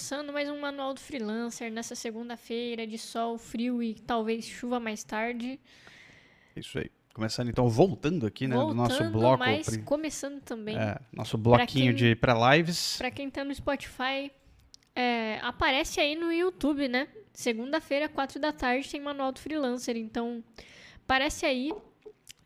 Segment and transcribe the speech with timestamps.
[0.00, 5.04] começando mais um Manual do Freelancer nessa segunda-feira de sol, frio e talvez chuva mais
[5.04, 5.60] tarde.
[6.56, 6.90] Isso aí.
[7.12, 9.38] Começando então, voltando aqui, né, Voltando, do nosso bloco.
[9.38, 10.74] mas começando também.
[10.74, 12.96] é, nosso bloquinho quem- de pré-lives.
[12.96, 14.32] Pra quem tá no Spotify,
[14.96, 17.06] é, aparece aí no YouTube, né?
[17.34, 19.98] Segunda-feira, quatro da tarde, tem Manual do Freelancer.
[19.98, 20.42] Então,
[21.04, 21.74] aparece aí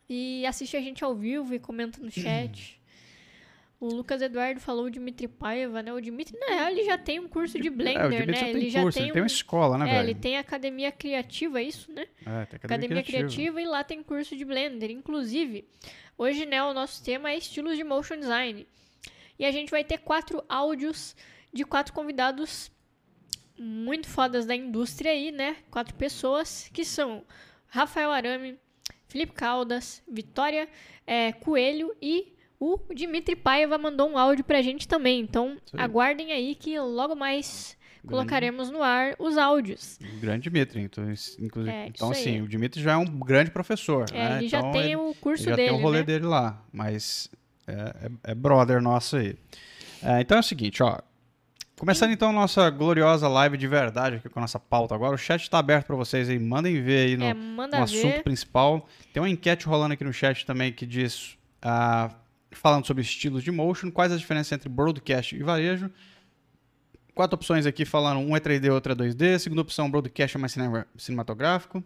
[0.09, 2.81] e assiste a gente ao vivo e comenta no chat.
[3.85, 5.93] O Lucas Eduardo falou o Dimitri Paiva, né?
[5.93, 8.37] O Dimitri, na real, ele já tem um curso de Blender, é, o Dimitri né?
[8.39, 10.07] já tem ele já curso, tem ele tem uma um- escola, né, É, velho?
[10.11, 12.07] ele tem academia criativa, é isso, né?
[12.25, 13.61] É, tem Academia criativa.
[13.61, 14.91] e lá tem curso de Blender.
[14.91, 15.69] Inclusive,
[16.17, 18.67] hoje, né, o nosso tema é estilos de motion design.
[19.39, 21.15] E a gente vai ter quatro áudios
[21.53, 22.71] de quatro convidados
[23.59, 25.57] muito fodas da indústria aí, né?
[25.71, 27.23] Quatro pessoas que são
[27.69, 28.59] Rafael Arame,
[29.09, 30.69] Felipe Caldas, Vitória
[31.07, 35.21] eh, Coelho e o Dimitri Paiva mandou um áudio pra gente também.
[35.21, 35.81] Então, aí.
[35.81, 37.77] aguardem aí que logo mais
[38.07, 39.99] colocaremos no ar os áudios.
[40.21, 41.05] Grande Dimitri, então,
[41.39, 41.75] inclusive.
[41.75, 44.05] É, então assim, o Dimitri já é um grande professor.
[44.13, 44.39] É, né?
[44.39, 46.05] ele já Então, tem ele- o curso ele já dele, tem o rolê né?
[46.05, 47.31] dele lá, mas
[47.67, 49.35] é, é- é brother nosso aí.
[50.03, 50.99] É, então é o seguinte, ó.
[51.79, 55.15] Começando então a nossa gloriosa live de verdade aqui com a nossa pauta agora.
[55.15, 56.39] O chat está aberto para vocês aí.
[56.39, 58.23] Mandem ver aí no, É, no assunto ver.
[58.23, 58.89] principal.
[59.13, 62.11] Tem uma enquete rolando aqui no chat também que diz, ah,
[62.55, 65.91] falando sobre estilos de motion, quais as diferenças entre broadcast e varejo.
[67.15, 69.39] Quatro opções aqui falando, um é 3D, outro é 2D.
[69.39, 71.83] Segunda opção, broadcast é mais cinema- cinematográfico.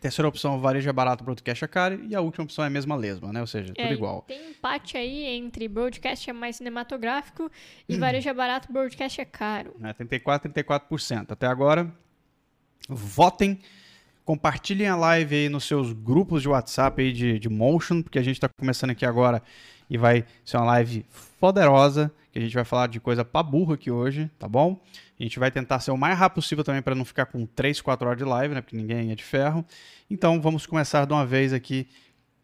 [0.00, 2.04] Terceira opção, varejo é barato, broadcast é caro.
[2.08, 3.40] E a última opção é a mesma lesma, né?
[3.40, 4.22] Ou seja, É, tudo igual.
[4.22, 7.50] Tem empate aí entre broadcast é mais cinematográfico
[7.88, 7.98] e Hum.
[8.00, 9.74] varejo é barato, broadcast é caro.
[9.78, 9.92] né?
[9.92, 11.32] 34, 34%.
[11.32, 11.92] Até agora,
[12.88, 13.58] votem,
[14.28, 18.22] compartilhem a live aí nos seus grupos de WhatsApp aí de, de Motion, porque a
[18.22, 19.42] gente está começando aqui agora
[19.88, 21.02] e vai ser uma live
[21.40, 24.78] poderosa, que a gente vai falar de coisa pra burro aqui hoje, tá bom?
[25.18, 27.80] A gente vai tentar ser o mais rápido possível também para não ficar com 3,
[27.80, 28.60] 4 horas de live, né?
[28.60, 29.64] Porque ninguém é de ferro.
[30.10, 31.88] Então, vamos começar de uma vez aqui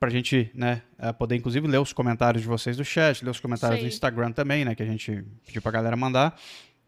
[0.01, 3.41] pra gente, né, eh, poder inclusive ler os comentários de vocês do chat, ler os
[3.41, 3.87] comentários do.
[3.87, 6.35] Instagram também, né, que a gente pediu pra galera mandar.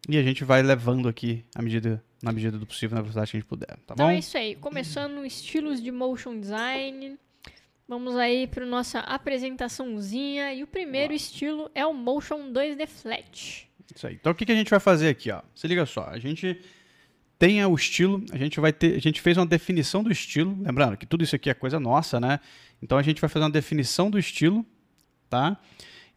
[0.07, 3.37] E a gente vai levando aqui à medida, na medida do possível, na velocidade que
[3.37, 4.09] a gente puder, tá então bom?
[4.09, 4.55] é isso aí.
[4.55, 7.17] Começando estilos de motion design.
[7.87, 10.53] Vamos aí para nossa apresentaçãozinha.
[10.53, 13.69] E o primeiro estilo é o Motion 2D Flat.
[13.93, 14.15] Isso aí.
[14.15, 15.41] Então o que, que a gente vai fazer aqui, ó?
[15.55, 16.59] Se liga só, a gente
[17.39, 20.97] tem o estilo, a gente vai ter, a gente fez uma definição do estilo, lembrando
[20.97, 22.39] que tudo isso aqui é coisa nossa, né?
[22.81, 24.65] Então a gente vai fazer uma definição do estilo,
[25.29, 25.57] tá?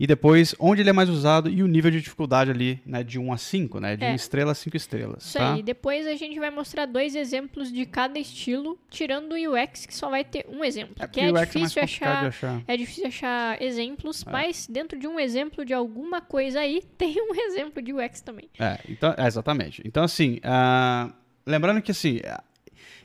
[0.01, 3.19] E depois onde ele é mais usado e o nível de dificuldade ali, né, de
[3.19, 4.13] 1 a 5, né, de É.
[4.13, 5.53] 1 estrela a 5 estrelas, Isso tá?
[5.53, 5.63] aí.
[5.63, 10.09] Depois a gente vai mostrar dois exemplos de cada estilo, tirando o UX, que só
[10.09, 10.95] vai ter um exemplo.
[10.99, 12.63] É que é é difícil complicado achar achar.
[12.67, 17.35] É difícil achar exemplos, mas dentro de um exemplo de alguma coisa aí, tem um
[17.35, 18.49] exemplo de UX também.
[18.59, 19.83] É, então, é, exatamente.
[19.85, 21.13] Então, assim, ah,
[21.45, 22.21] lembrando que, assim,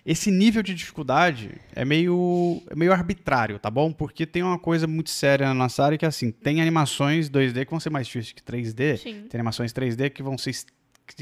[0.06, 3.92] esse nível de dificuldade é meio, é meio arbitrário, tá bom?
[3.92, 7.66] Porque tem uma coisa muito séria na nossa área que, é assim, tem animações 2D
[7.66, 9.26] que vão ser mais difíceis que 3D, Sim.
[9.30, 10.66] tem animações 3D que vão ser ex-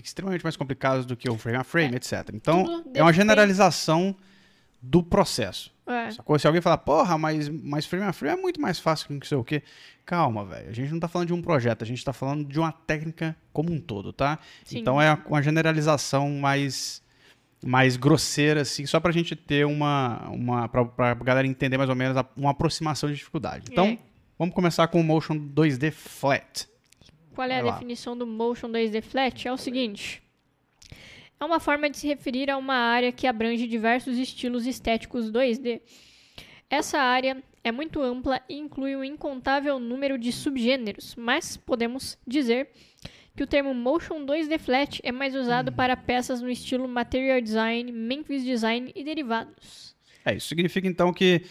[0.04, 2.30] extremamente mais complicadas do que o frame a frame, É, etc.
[2.34, 4.16] Então, tudo é uma generalização
[4.82, 5.72] do processo.
[5.88, 6.12] É.
[6.12, 6.38] Sacou?
[6.38, 9.22] Se alguém falar, porra, mas, mas frame a frame é muito mais fácil que não
[9.22, 9.62] sei o quê.
[10.06, 10.70] Calma, velho.
[10.70, 13.34] A gente não tá falando de um projeto, a gente tá falando de uma técnica
[13.54, 14.40] como um todo, tá?
[14.66, 14.80] Sim.
[14.80, 17.02] Então é uma generalização mais,
[17.64, 20.30] mais grosseira, assim, só pra gente ter uma.
[20.30, 23.66] uma pra, pra galera entender mais ou menos a- uma aproximação de dificuldade.
[23.72, 23.98] Então, É.
[24.38, 26.68] vamos começar com o Motion 2D Flat.
[27.34, 27.72] Qual é a Vai lá.
[27.74, 29.48] definição do Motion 2D Flat?
[29.48, 30.22] É o seguinte:
[31.40, 35.82] é uma forma de se referir a uma área que abrange diversos estilos estéticos 2D.
[36.70, 42.70] Essa área é muito ampla e inclui um incontável número de subgêneros, mas podemos dizer
[43.36, 45.76] que o termo Motion 2D Flat é mais usado Hum.
[45.76, 49.96] para peças no estilo Material Design, Memphis Design e derivados.
[50.26, 51.42] É, isso significa então que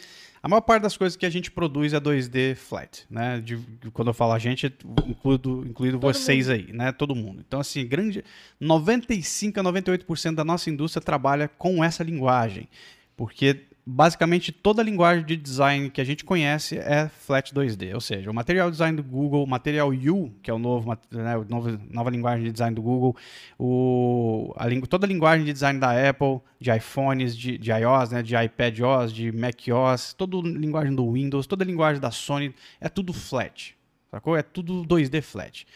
[0.43, 3.41] a maior parte das coisas que a gente produz é 2D flat, né?
[3.41, 3.59] De-
[3.93, 4.73] quando eu falo a gente,
[5.07, 6.91] incluído, incluído Todo vocês aí, né?
[6.93, 7.43] Todo mundo.
[7.47, 8.25] Então, assim, grande
[8.61, 12.69] 95 a 98% da nossa indústria trabalha com essa linguagem.
[13.17, 18.01] Porque basicamente toda a linguagem de design que a gente conhece é flat 2D, ou
[18.01, 21.45] seja, o material design do Google, o material U, que é o novo, né, o
[21.45, 23.17] novo nova linguagem de design do Google,
[23.59, 28.23] o, a, toda a linguagem de design da Apple, de iPhones, de, de iOS, né,
[28.23, 32.89] de iPadOS, de macOS, toda a linguagem do Windows, toda a linguagem da Sony, é
[32.89, 33.77] tudo flat,
[34.11, 34.37] sacou?
[34.37, 35.67] É tudo 2D flat.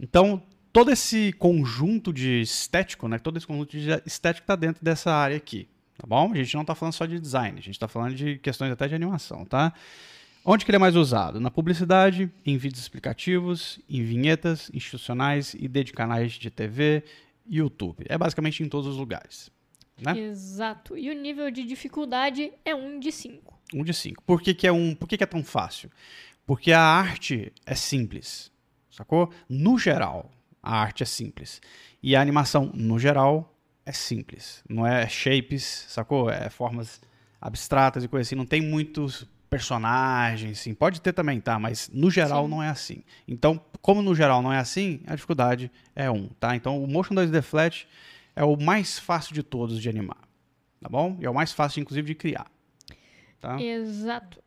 [0.00, 0.42] Então,
[0.72, 5.36] todo esse conjunto de estético, né, todo esse conjunto de estético está dentro dessa área
[5.36, 6.32] aqui, tá bom?
[6.32, 8.86] A gente não está falando só de design, a gente está falando de questões até
[8.88, 9.72] de animação, tá?
[10.44, 11.40] Onde que ele é mais usado?
[11.40, 17.02] Na publicidade, em vídeos explicativos, em vinhetas institucionais e de canais de TV
[17.44, 18.04] e YouTube.
[18.08, 19.50] É basicamente em todos os lugares.
[20.00, 20.16] Né?
[20.18, 20.96] Exato.
[20.96, 23.58] E o nível de dificuldade é um de 5.
[23.74, 24.22] Um de 5.
[24.22, 24.94] Por que, que é um?
[24.94, 25.90] Por que, que é tão fácil?
[26.46, 28.52] Porque a arte é simples.
[28.88, 29.32] Sacou?
[29.48, 30.30] No geral,
[30.62, 31.60] a arte é simples.
[32.02, 33.55] E a animação, no geral,
[33.86, 34.64] é simples.
[34.68, 36.28] Não é shapes, sacou?
[36.28, 37.00] É formas
[37.40, 38.34] abstratas e coisas assim.
[38.34, 40.74] Não tem muitos personagens, sim.
[40.74, 41.56] Pode ter também, tá?
[41.56, 42.50] Mas no geral sim.
[42.50, 43.04] não é assim.
[43.28, 46.56] Então, como no geral não é assim, a dificuldade é 1, um, tá?
[46.56, 47.86] Então, o Motion 2D Flat
[48.34, 50.28] é o mais fácil de todos de animar,
[50.80, 51.16] tá bom?
[51.20, 52.50] E é o mais fácil, inclusive, de criar.
[53.40, 53.60] Tá?
[53.62, 54.42] Exato.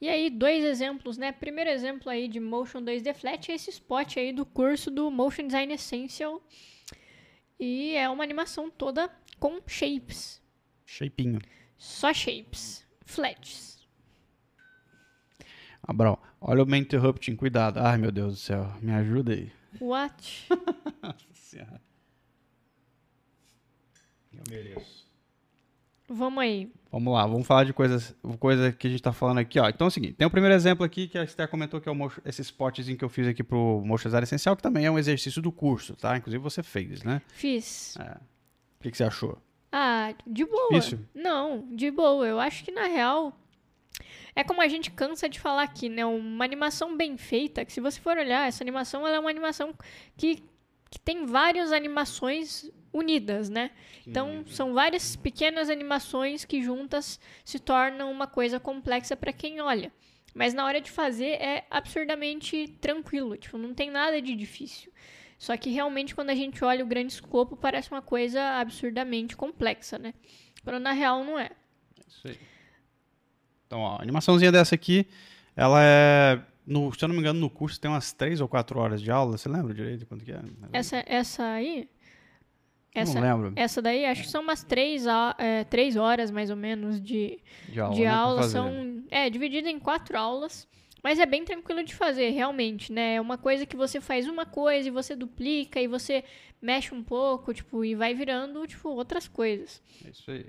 [0.00, 1.32] E aí, dois exemplos, né?
[1.32, 5.46] Primeiro exemplo aí de Motion 2D Flat é esse spot aí do curso do Motion
[5.46, 6.40] Design Essential.
[7.60, 10.40] E é uma animação toda com shapes.
[10.86, 11.38] Shapinho.
[11.76, 12.86] Só shapes.
[13.04, 13.86] Flats.
[15.82, 17.78] Abrão, olha o main interrupting, cuidado.
[17.78, 19.52] Ai, meu Deus do céu, me ajuda aí.
[19.80, 20.48] What?
[24.32, 25.06] Eu mereço.
[26.08, 26.72] Vamos aí.
[26.90, 29.60] Vamos lá, vamos falar de coisas coisa que a gente está falando aqui.
[29.60, 29.68] Ó.
[29.68, 31.92] Então é o seguinte, tem o primeiro exemplo aqui que a Esther comentou, que é
[31.92, 34.98] o esse spotzinho que eu fiz aqui pro Motion Design Essencial, que também é um
[34.98, 36.16] exercício do curso, tá?
[36.16, 37.22] Inclusive você fez, né?
[37.28, 37.96] Fiz.
[37.96, 38.16] É.
[38.80, 39.38] O que, que você achou?
[39.70, 40.68] Ah, de boa.
[40.70, 40.98] Difícil?
[41.14, 42.26] Não, de boa.
[42.26, 43.32] Eu acho que na real
[44.34, 46.04] é como a gente cansa de falar aqui, né?
[46.04, 49.72] Uma animação bem feita, que se você for olhar, essa animação ela é uma animação
[50.16, 50.42] que,
[50.90, 53.70] que tem várias animações unidas, né?
[54.06, 59.92] Então, são várias pequenas animações que juntas se tornam uma coisa complexa para quem olha.
[60.34, 64.92] Mas na hora de fazer é absurdamente tranquilo, tipo, não tem nada de difícil.
[65.38, 69.98] Só que realmente quando a gente olha o grande escopo parece uma coisa absurdamente complexa,
[69.98, 70.14] né?
[70.62, 71.50] Quando na real não é.
[72.06, 72.38] Isso aí.
[73.66, 75.06] Então, ó, a animaçãozinha dessa aqui,
[75.56, 78.78] ela é no, se eu não me engano, no curso tem umas 3 ou 4
[78.78, 79.36] horas de aula.
[79.36, 80.40] Você lembra direito quanto que é?
[80.72, 81.88] Essa, essa aí?
[82.94, 83.52] Essa, não lembro.
[83.56, 85.04] Essa daí, acho que são umas três,
[85.38, 87.38] é, três horas, mais ou menos, de,
[87.68, 87.94] de aula.
[87.94, 88.42] De né, aula.
[88.44, 90.68] São, é, dividido em quatro aulas.
[91.02, 93.14] Mas é bem tranquilo de fazer, realmente, né?
[93.14, 96.22] É uma coisa que você faz uma coisa e você duplica e você
[96.60, 99.82] mexe um pouco, tipo, e vai virando, tipo, outras coisas.
[100.04, 100.46] É isso aí.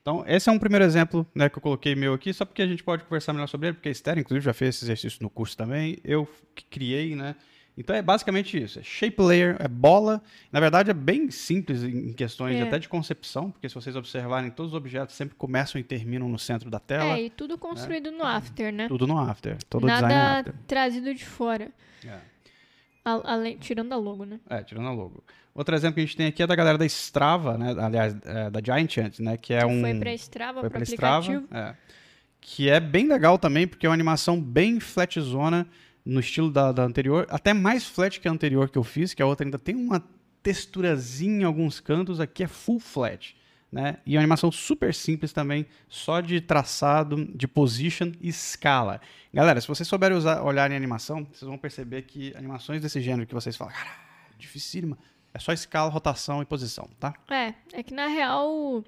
[0.00, 2.66] Então, esse é um primeiro exemplo né, que eu coloquei meu aqui, só porque a
[2.66, 5.30] gente pode conversar melhor sobre ele, porque a Esther, inclusive, já fez esse exercício no
[5.30, 5.98] curso também.
[6.02, 6.26] Eu
[6.70, 7.36] criei, né?
[7.76, 8.78] Então é basicamente isso.
[8.78, 10.22] É shape layer, é bola.
[10.50, 12.62] Na verdade é bem simples em questões é.
[12.62, 16.38] até de concepção, porque se vocês observarem, todos os objetos sempre começam e terminam no
[16.38, 17.16] centro da tela.
[17.16, 18.18] É, e tudo construído né?
[18.18, 18.88] no After, né?
[18.88, 19.56] Tudo no After.
[19.70, 20.54] Todo Nada design no After.
[20.66, 21.70] trazido de fora.
[22.06, 22.18] É.
[23.04, 24.38] Além, tirando a logo, né?
[24.48, 25.24] É, tirando a logo.
[25.54, 27.74] Outro exemplo que a gente tem aqui é da galera da Strava, né?
[27.78, 29.36] Aliás, é, da Giant Ant, né?
[29.36, 29.80] Que é um.
[29.80, 31.42] Foi pra Strava, foi pra aplicativo.
[31.42, 31.76] Strava, é.
[32.40, 35.66] Que é bem legal também, porque é uma animação bem flatzona
[36.04, 39.22] no estilo da, da, anterior, até mais flat que a anterior que eu fiz, que
[39.22, 40.02] a outra ainda tem uma
[40.42, 43.36] texturazinha em alguns cantos, aqui é full flat.
[43.70, 43.96] Né?
[44.04, 49.00] E uma animação super simples também, só de traçado, de position e escala.
[49.32, 53.26] Galera, se vocês souberem usar, olharem a animação, vocês vão perceber que animações desse gênero
[53.26, 53.96] que vocês falam, cara,
[54.36, 54.98] dificílima,
[55.32, 57.14] é só escala, rotação e posição, tá?
[57.30, 58.84] É, é que na real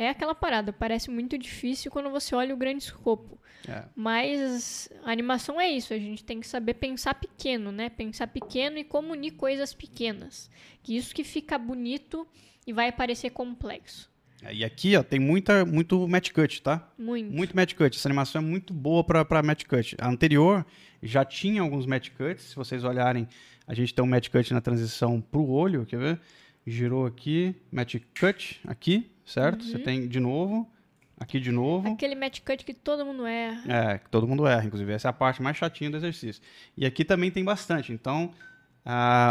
[0.00, 3.38] é aquela parada, parece muito difícil quando você olha o grande escopo.
[3.68, 3.84] É.
[3.94, 7.90] Mas a animação é isso, a gente tem que saber pensar pequeno, né?
[7.90, 10.50] Pensar pequeno e como unir coisas pequenas.
[10.82, 12.26] Que isso que fica bonito
[12.66, 14.10] e vai parecer complexo.
[14.42, 16.90] É, e aqui, ó, tem muita, muito match cut, tá?
[16.96, 17.30] Muito.
[17.30, 17.94] Muito match cut.
[17.94, 19.94] Essa animação é muito boa para match cut.
[20.00, 20.64] A anterior
[21.02, 22.44] já tinha alguns match cuts.
[22.44, 23.28] Se vocês olharem,
[23.66, 26.20] a gente tem um match cut na transição pro olho, quer ver?
[26.66, 29.62] Girou aqui, match cut aqui, certo?
[29.62, 29.70] Uhum.
[29.70, 30.70] Você tem de novo,
[31.18, 31.88] aqui de novo.
[31.88, 33.62] Aquele match cut que todo mundo erra.
[33.66, 34.92] É, que todo mundo erra, inclusive.
[34.92, 36.42] Essa é a parte mais chatinha do exercício.
[36.76, 37.92] E aqui também tem bastante.
[37.92, 38.32] Então,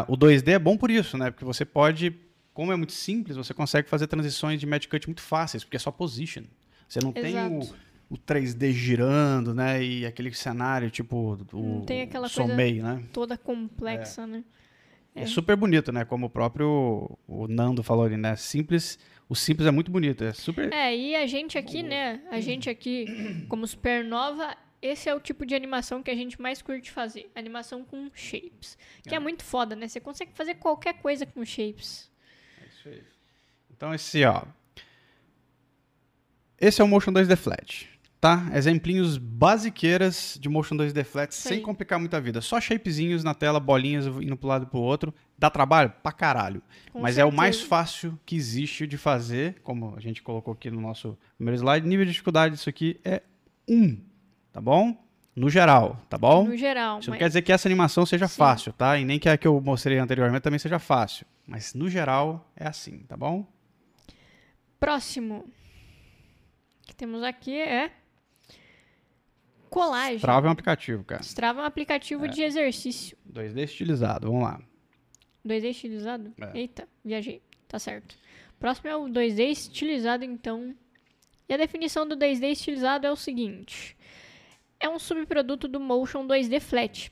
[0.08, 1.32] o 2D é bom por isso, né?
[1.32, 2.16] Porque você pode,
[2.54, 5.80] como é muito simples, você consegue fazer transições de match cut muito fáceis, porque é
[5.80, 6.44] só position.
[6.88, 7.22] Você não Exato.
[7.22, 7.60] tem
[8.10, 9.84] o, o 3D girando, né?
[9.84, 13.04] E aquele cenário tipo o não tem aquela Somei, coisa né?
[13.14, 14.28] toda complexa, é.
[14.28, 14.44] né?
[15.20, 15.24] É.
[15.24, 15.26] é.
[15.28, 16.06] super bonito, né?
[16.06, 18.36] Como o próprio o Nando falou ali, né?
[18.36, 18.98] Simples
[19.30, 20.74] o simples é muito bonito, é super.
[20.74, 22.20] É, e a gente aqui, né?
[22.32, 26.64] A gente aqui, como Supernova, esse é o tipo de animação que a gente mais
[26.64, 27.30] curte fazer.
[27.36, 28.76] Animação com shapes.
[29.04, 29.88] Que é, é muito foda, né?
[29.88, 32.10] Você consegue fazer qualquer coisa com shapes.
[32.60, 33.04] É isso aí.
[33.70, 34.46] Então, esse, ó.
[36.60, 38.50] Esse é o Motion 2D Flat tá?
[38.54, 41.50] Exemplinhos basiqueiras de Motion 2D Flat, Sim.
[41.50, 42.42] sem complicar muita vida.
[42.42, 45.14] Só shapezinhos na tela, bolinhas indo pro lado e pro outro.
[45.38, 45.94] Dá trabalho?
[46.04, 46.62] Pra caralho.
[46.92, 47.22] Com Mas certeza.
[47.22, 51.18] é o mais fácil que existe de fazer, como a gente colocou aqui no nosso
[51.38, 51.88] primeiro slide.
[51.88, 53.22] Nível de dificuldade disso aqui é
[53.68, 53.98] 1,
[54.52, 54.98] tá bom?
[55.36, 56.44] No geral, tá bom?
[56.44, 57.00] no geral.
[57.00, 58.36] Isso não mas- quer dizer que essa animação seja Sim.
[58.38, 58.98] fácil, tá?
[58.98, 61.26] E nem que a que eu mostrei anteriormente também seja fácil.
[61.48, 63.48] Mas no geral é assim, tá bom?
[64.80, 65.46] Próximo
[66.86, 67.92] que temos aqui é
[69.70, 70.18] colagem.
[70.18, 71.22] Strava é um aplicativo, cara.
[71.22, 73.18] Strava é um aplicativo de exercício.
[73.32, 74.62] 2D estilizado, vamos lá.
[75.46, 76.34] 2D estilizado?
[76.40, 76.58] É.
[76.58, 77.42] Eita, viajei.
[77.68, 78.16] Tá certo.
[78.60, 80.76] Próximo é o 2D estilizado, então.
[81.48, 83.96] E a definição do 2D estilizado é o seguinte:
[84.80, 87.12] é um subproduto do Motion 2D Flat,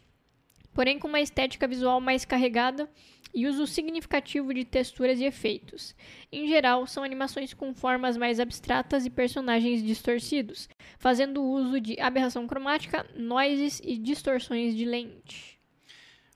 [0.77, 2.87] porém com uma estética visual mais carregada
[3.33, 5.95] e uso significativo de texturas e efeitos.
[6.31, 10.69] Em geral, são animações com formas mais abstratas e personagens distorcidos,
[10.99, 15.56] fazendo uso de aberração cromática, noises e distorções de lente.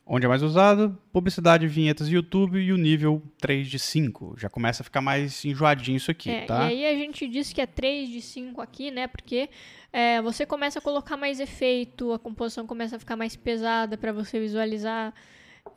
[0.05, 0.97] Onde é mais usado?
[1.13, 4.35] Publicidade, vinhetas YouTube e o nível 3 de 5.
[4.37, 6.71] Já começa a ficar mais enjoadinho isso aqui, É, tá?
[6.71, 9.07] E aí a gente diz que é 3 de 5 aqui, né?
[9.07, 9.49] Porque
[9.93, 14.11] é, você começa a colocar mais efeito, a composição começa a ficar mais pesada para
[14.11, 15.13] você visualizar.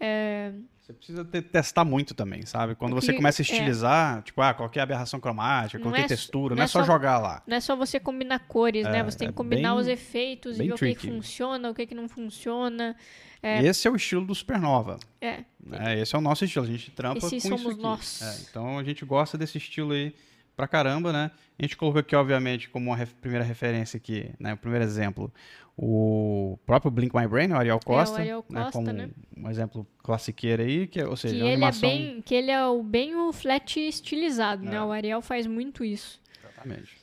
[0.00, 0.52] É,
[0.84, 2.74] Você precisa te- testar muito também, sabe?
[2.74, 3.44] Quando O você começa a é.
[3.44, 6.54] estilizar, tipo, ah, qual que é a aberração cromática, Não qual que é é textura,
[6.54, 7.42] não é é só só- jogar lá.
[7.46, 9.02] não é só você combinar cores, né?
[9.02, 11.08] Você tem é que combinar bem- os efeitos e ver o que, que tricky.
[11.08, 12.94] funciona, o que, que não funciona.
[13.42, 13.64] É.
[13.64, 14.98] Esse é o estilo do Supernova.
[15.22, 15.98] É, né?
[16.00, 17.82] Esse é o nosso estilo, a gente trampa Esse com isso somos aqui.
[17.82, 18.20] nós.
[18.22, 20.14] É, então a gente gosta desse estilo aí
[20.56, 21.30] pra caramba, né?
[21.58, 24.54] A gente colocou aqui, obviamente, como uma ref- primeira referência aqui, né?
[24.54, 25.32] O primeiro exemplo,
[25.76, 28.62] o próprio Blink My Brain, o Ariel Costa, Ariel né?
[28.64, 29.11] Costa, como né?
[29.37, 31.88] um exemplo classiqueiro aí, que, ou seja, que ele animação...
[31.88, 34.76] é bem, que ele é o, bem o flat estilizado, né?
[34.76, 34.80] É.
[34.82, 36.20] O Ariel faz muito isso.
[36.42, 36.96] Exatamente.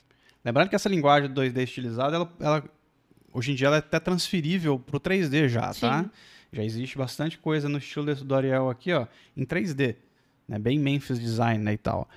[0.43, 2.63] Lembrando que essa linguagem do 2D estilizada, ela, ela-
[3.33, 6.03] hoje em dia ela é até transferível pro 3D já, tá?
[6.03, 6.09] Sim.
[6.53, 9.95] Já existe bastante coisa no estilo desse do Ariel aqui, ó, em 3D,
[10.47, 10.59] né?
[10.59, 12.09] Bem Memphis Design, né, e tal.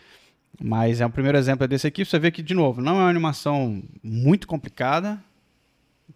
[0.62, 3.02] Mas é o primeiro exemplo é desse aqui, você vê que, de novo, não é
[3.02, 5.22] uma animação muito complicada,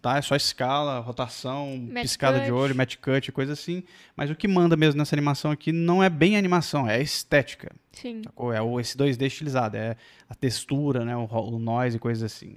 [0.01, 0.17] tá?
[0.17, 2.53] É só escala, rotação, Match piscada de cut.
[2.53, 3.83] olho, match cut, coisa assim.
[4.15, 7.71] Mas o que manda mesmo nessa animação aqui não é bem animação, é a estética.
[7.91, 8.21] Sim.
[8.23, 8.53] Sacou?
[8.53, 9.97] É o, esse 2D estilizado, é
[10.29, 11.15] a textura, né?
[11.17, 12.55] O, o noise e coisas assim.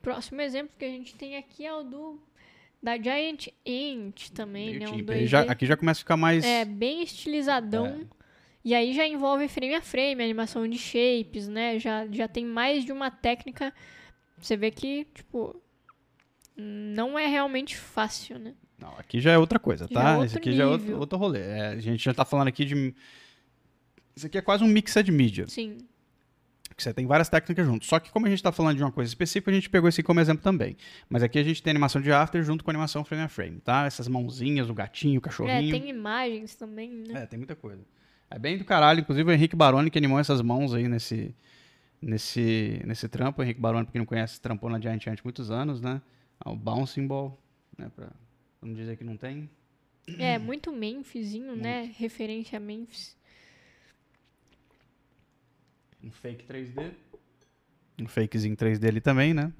[0.00, 2.18] Próximo exemplo que a gente tem aqui é o do
[2.82, 4.88] da Giant Ant também, Meio né?
[4.88, 5.06] Um timp.
[5.08, 5.12] 2D.
[5.12, 6.44] Aí já- aqui já começa a ficar mais.
[6.44, 8.04] É, bem estilizadão.
[8.64, 11.78] E aí já envolve frame a frame, animação de shapes, né?
[11.78, 13.72] Já, já tem mais de uma técnica.
[14.38, 15.60] Você vê que, tipo,
[16.56, 18.54] não é realmente fácil, né?
[18.78, 20.12] Não, aqui já é outra coisa, é tá?
[20.12, 21.00] outro Esse aqui já é outro, nível.
[21.00, 21.40] outro rolê.
[21.40, 22.94] É, a gente já tá falando aqui de.
[24.14, 25.46] Isso aqui é quase um mixed media.
[25.48, 25.78] Sim.
[26.76, 27.84] Que você tem várias técnicas junto.
[27.84, 30.02] Só que como a gente tá falando de uma coisa específica, a gente pegou esse
[30.02, 30.76] como exemplo também.
[31.08, 33.84] Mas aqui a gente tem animação de after junto com animação frame a frame, tá?
[33.86, 35.70] Essas mãozinhas, o gatinho, o É, cachorrinho.
[35.70, 37.22] tem imagens também, né?
[37.22, 37.84] É, tem muita coisa.
[38.34, 39.00] É bem do caralho.
[39.00, 41.34] Inclusive o Henrique Baroni que animou essas mãos aí nesse,
[42.00, 43.40] nesse, nesse trampo.
[43.40, 46.00] O Henrique Baroni, pra quem não conhece, trampou na Giant Ant muitos anos, né?
[46.40, 47.38] Ah, O Bouncing Ball,
[47.76, 47.90] né?
[47.94, 48.10] Pra
[48.62, 49.50] não dizer que não tem.
[50.18, 51.92] É, muito Memphisinho, né?
[51.98, 53.16] Referência a Memphis.
[56.02, 56.90] Um fake 3D.
[58.00, 59.52] Um fakezinho 3D ali também, né?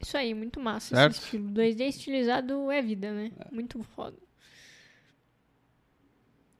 [0.00, 1.12] Isso aí, muito massa Certo.
[1.16, 1.50] esse estilo.
[1.50, 3.32] 2D estilizado é vida, né?
[3.50, 4.16] Muito foda.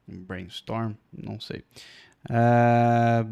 [0.08, 1.62] Um brainstorm, não sei.
[2.28, 3.24] Ah,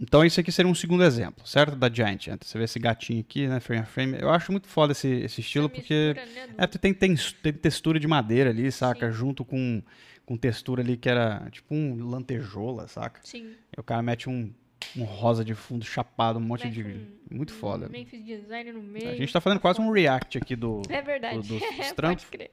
[0.00, 1.74] então isso aqui seria um segundo exemplo, certo?
[1.76, 2.44] Da Giant Ant.
[2.44, 3.58] Você vê esse gatinho aqui, né?
[3.60, 4.16] Frame a frame.
[4.20, 6.14] Eu acho muito foda esse, esse estilo porque...
[6.14, 9.10] né, É, tem, tem, tem textura de madeira ali, saca?
[9.10, 9.18] Sim.
[9.18, 9.82] Junto com,
[10.24, 13.20] com textura ali que era tipo um lantejola, saca?
[13.24, 13.52] Sim.
[13.76, 14.52] E o cara mete um,
[14.96, 16.84] um rosa de fundo chapado, um monte Mete de.
[16.84, 17.88] um- Muito um foda.
[17.88, 19.10] Memphis Design no meio.
[19.10, 20.80] A gente tá fazendo quase um react aqui do.
[20.88, 21.38] É verdade.
[21.38, 22.24] do- dos- Pode trampos.
[22.26, 22.50] crer.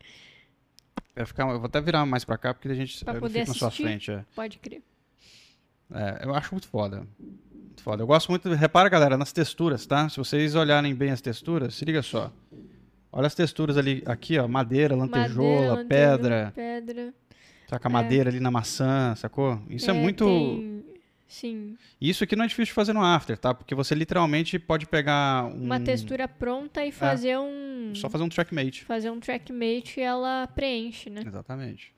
[1.16, 3.22] Vai ficar, eu vou até virar mais pra cá, porque a gente Pra eu não
[3.22, 4.12] poder fico na sua frente.
[4.12, 4.26] É.
[4.36, 4.82] Pode crer.
[5.94, 7.08] É, eu acho muito foda.
[7.20, 8.04] Muito foda.
[8.04, 8.50] Eu gosto muito.
[8.54, 10.10] Repara, galera, nas texturas, tá?
[10.10, 12.32] Se vocês olharem bem as texturas, se liga só.
[13.12, 17.14] Olha as texturas ali, aqui, ó, madeira, lantejola, Madeira, pedra, Pedra.
[17.70, 17.88] saca?
[17.88, 19.62] Madeira ali na maçã, sacou?
[19.70, 20.26] Isso é, muito.
[20.26, 20.75] tem-
[21.28, 21.78] Sim.
[22.00, 23.54] Isso aqui não é difícil de fazer no After, tá?
[23.54, 25.66] Porque você literalmente pode pegar um...
[25.66, 27.94] Uma textura pronta e fazer um.
[27.96, 28.86] Só fazer um trackmate.
[28.86, 31.24] Fazer um trackmate e ela preenche, né?
[31.26, 31.94] Exatamente.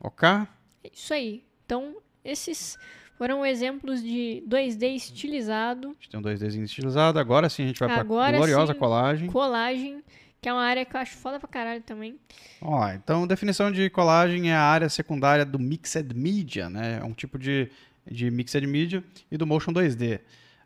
[0.00, 0.28] Ok?
[0.28, 1.44] É Isso aí.
[1.64, 2.78] Então, esses
[3.16, 7.18] foram exemplos de 2D estilizado, A gente tem um 2Dzinho estilizado.
[7.18, 8.78] Agora sim a gente vai pra Agora gloriosa sim.
[8.78, 9.30] colagem.
[9.30, 10.02] colagem,
[10.40, 12.18] que é uma área que eu acho foda pra caralho também.
[12.62, 12.94] Lá.
[12.94, 16.98] Então, definição de colagem é a área secundária do Mixed Media, né?
[17.00, 17.70] É um tipo de,
[18.10, 20.20] de Mixed Media e do Motion 2D,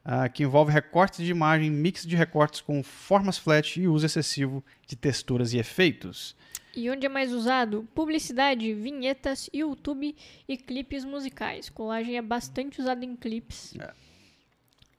[0.05, 4.65] ah, que envolve recortes de imagem, mix de recortes com formas flat e uso excessivo
[4.87, 6.37] de texturas e efeitos.
[6.77, 7.89] E onde é mais usado?
[7.95, 10.15] Publicidade, vinhetas, YouTube
[10.49, 11.69] e clipes musicais.
[11.69, 13.75] Colagem é bastante usado em clipes.
[13.79, 13.93] É.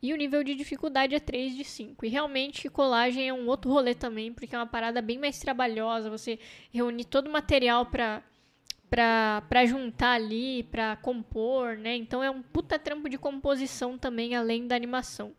[0.06, 2.06] E o nível de dificuldade é 3 de 5.
[2.06, 6.12] E realmente colagem é um outro rolê também, porque é uma parada bem mais trabalhosa.
[6.12, 6.38] Você
[6.72, 8.22] reunir todo o material pra,
[8.88, 11.96] pra, pra juntar ali, pra compor, né?
[11.96, 15.32] Então é um puta trampo de composição também, além da animação.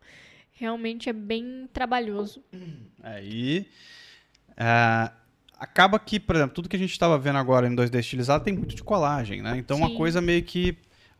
[0.51, 2.43] Realmente é bem trabalhoso.
[3.01, 3.67] Aí.
[4.57, 5.09] É,
[5.57, 8.53] acaba que, por exemplo, tudo que a gente estava vendo agora em 2D estilizado tem
[8.53, 9.57] muito de colagem, né?
[9.57, 9.95] Então uma Sim.
[9.95, 10.77] coisa meio que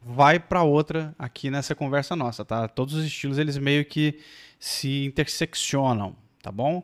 [0.08, 2.68] vai para outra aqui nessa conversa nossa, tá?
[2.68, 4.20] Todos os estilos eles meio que
[4.60, 6.84] se interseccionam, tá bom?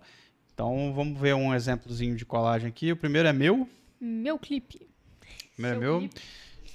[0.53, 2.92] Então vamos ver um exemplozinho de colagem aqui.
[2.92, 3.68] O primeiro é meu,
[4.00, 4.77] Meu clipe.
[4.77, 6.00] o primeiro é Seu meu.
[6.00, 6.22] clipe.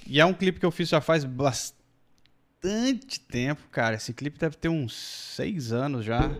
[0.07, 3.95] E é um clipe que eu fiz já faz bastante tempo, cara.
[3.95, 6.31] Esse clipe deve ter uns seis anos já.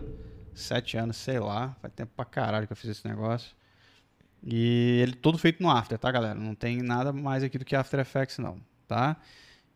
[0.54, 1.76] Sete anos, sei lá.
[1.80, 3.54] Faz tempo pra caralho que eu fiz esse negócio.
[4.42, 6.34] E ele todo feito no After, tá, galera?
[6.34, 9.16] Não tem nada mais aqui do que After Effects, não, tá?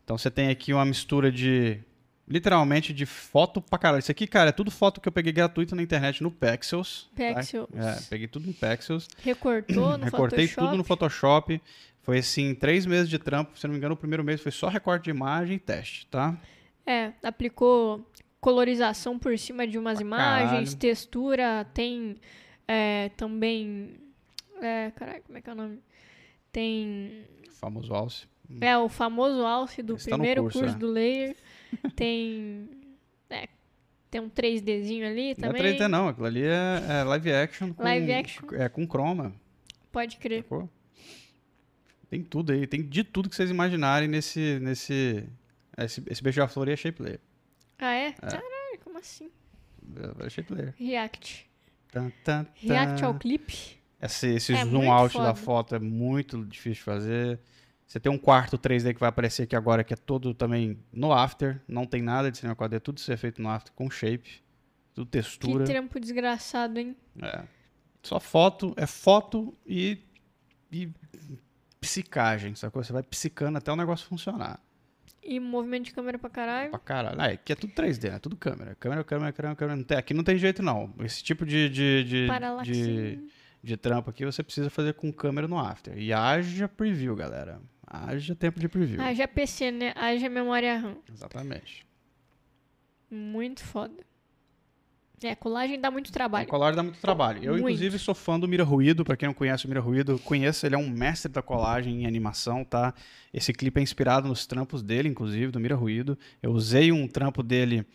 [0.05, 1.79] Então você tem aqui uma mistura de.
[2.27, 3.99] Literalmente de foto pra caralho.
[3.99, 7.07] Isso aqui, cara, é tudo foto que eu peguei gratuito na internet no Pexels.
[7.15, 7.17] tá?
[7.17, 7.67] Pexels.
[7.75, 9.07] É, peguei tudo no Pexels.
[9.21, 10.67] Recortou no Recortei Photoshop.
[10.67, 11.61] tudo no Photoshop.
[12.01, 13.57] Foi assim, três meses de trampo.
[13.57, 16.35] Se não me engano, o primeiro mês foi só recorte de imagem e teste, tá?
[16.85, 18.07] É, aplicou
[18.39, 20.77] colorização por cima de umas Pra imagens, caralho.
[20.77, 22.15] textura, tem
[22.67, 23.97] é, também.
[24.61, 25.79] É, caralho, como é que é o nome?
[26.51, 27.23] Tem.
[27.59, 28.27] Famoso alce.
[28.61, 30.79] É, o famoso alce do Esse tá primeiro curso, curso é.
[30.79, 31.35] do Layer.
[31.95, 32.69] Tem.
[33.29, 33.49] É,
[34.09, 35.77] tem um 3Dzinho ali Não é também.
[35.77, 37.73] 3D não, aquilo ali é, é live action.
[37.73, 38.47] Com, Live action.
[38.53, 39.33] É com chroma.
[39.91, 40.43] Pode crer.
[40.43, 40.69] sacou?
[42.09, 44.59] Tem tudo aí, tem de tudo que vocês imaginarem nesse.
[44.61, 45.27] nesse
[45.77, 47.19] esse, esse beija-flor aí é shape layer.
[47.77, 48.13] Ah, é?
[48.13, 49.29] Caralho, como assim?
[50.19, 50.73] É shape layer.
[50.77, 51.49] React.
[51.91, 53.07] Tan, tan, React tan.
[53.07, 53.77] ao clipe.
[54.01, 55.35] Esse, esse É zoom out da foda.
[55.35, 57.39] foto é muito difícil de fazer.
[57.87, 61.13] Você tem um quarto 3D que vai aparecer aqui agora, que é todo também no
[61.13, 61.61] After.
[61.67, 64.43] Não tem nada de cinema 4D, tudo isso é feito no After com shape,
[64.93, 65.65] tudo Que textura.
[65.65, 66.95] trampo desgraçado, hein?
[67.21, 67.43] É.
[68.01, 69.99] Só foto, é foto e,
[70.71, 70.89] e
[71.79, 72.83] psicagem, sacou?
[72.83, 74.59] Você vai psicando até o negócio funcionar.
[75.23, 76.69] E movimento de câmera pra caralho.
[76.69, 77.19] Pra caralho.
[77.19, 78.19] Ah, aqui é tudo 3D, né?
[78.19, 78.75] Tudo câmera.
[78.75, 79.75] Câmera, câmera, câmera, câmera.
[79.77, 80.93] Não tem- aqui não tem jeito, não.
[80.99, 82.27] Esse tipo de, de, de,
[82.63, 83.19] de,
[83.63, 85.97] de trampo aqui você precisa fazer com câmera no After.
[85.97, 87.59] E haja preview, galera.
[87.87, 89.01] Haja tempo de preview.
[89.01, 89.93] Haja PC, né?
[89.95, 90.97] Haja memória RAM.
[91.11, 91.85] Exatamente.
[93.09, 94.03] Muito foda.
[95.23, 96.47] É, colagem dá muito trabalho.
[96.47, 97.43] colar dá muito trabalho.
[97.43, 97.63] Eu, Muito.
[97.69, 99.03] inclusive, sou fã do Mira Ruído.
[99.03, 100.65] Pra quem não conhece o Mira Ruído, conheço.
[100.65, 102.93] Ele é um mestre da colagem em animação, tá?
[103.33, 106.17] Esse clipe é inspirado nos trampos dele, inclusive, do Mira Ruído.
[106.43, 107.85] Eu usei um trampo dele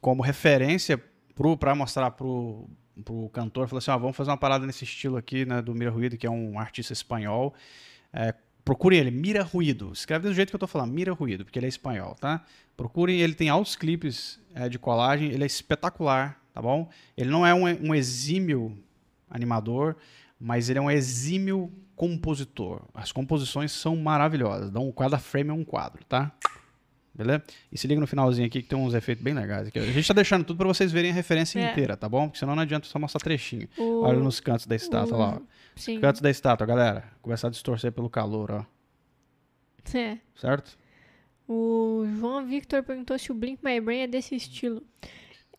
[0.00, 1.02] como referência
[1.34, 2.68] pro, pra mostrar pro,
[3.04, 3.66] pro cantor.
[3.66, 5.62] Falei assim, ó, vamos fazer uma parada nesse estilo aqui, né?
[5.62, 7.54] Do Mira Ruído, que é um artista espanhol.
[8.12, 9.90] É, procurem ele, Mira Ruído.
[9.92, 12.44] Escreve do jeito que eu tô falando, Mira Ruído, porque ele é espanhol, tá?
[12.76, 16.88] Procurem, ele tem altos clipes é, de colagem, ele é espetacular, tá bom?
[17.16, 18.76] Ele não é um, um exímio
[19.28, 19.96] animador,
[20.40, 22.82] mas ele é um exímio compositor.
[22.94, 26.30] As composições são maravilhosas, dão, cada frame é um quadro, tá?
[27.14, 27.42] Beleza?
[27.72, 29.66] E se liga no finalzinho aqui que tem uns efeitos bem legais.
[29.66, 29.78] Aqui.
[29.80, 31.72] A gente tá deixando tudo pra vocês verem a referência É.
[31.72, 32.26] inteira, tá bom?
[32.28, 33.68] Porque senão não adianta só mostrar trechinho.
[33.76, 35.40] O- Olha nos cantos da estátua o- lá, ó.
[35.78, 36.00] Sim.
[36.00, 37.04] Cantos da estátua, galera.
[37.22, 38.64] Começar a distorcer pelo calor, ó.
[39.96, 40.18] É.
[40.36, 40.76] Certo?
[41.48, 44.82] O João Victor perguntou se o Blink My Brain é desse estilo.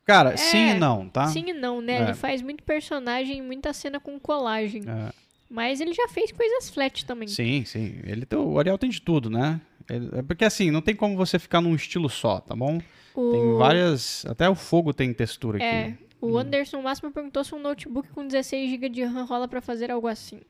[0.06, 1.28] Cara, É, sim e não, tá?
[1.28, 1.98] Sim e não, né?
[2.00, 2.04] É.
[2.04, 4.84] Ele faz muito personagem, muita cena com colagem.
[4.88, 5.12] É,
[5.50, 7.28] Mas ele já fez coisas flat também.
[7.28, 8.00] sim, sim.
[8.04, 9.60] Ele tem, o Ariel tem de tudo, né?
[9.90, 12.80] Ele- é porque assim, não tem como você ficar num estilo só, tá bom?
[13.16, 13.32] O...
[13.32, 14.26] Tem várias.
[14.28, 15.66] Até o fogo tem textura aqui.
[15.66, 15.98] É.
[16.22, 16.38] O Hum.
[16.40, 20.08] Anderson Máximo perguntou se um notebook com 16 GB de RAM rola pra fazer algo
[20.08, 20.42] assim.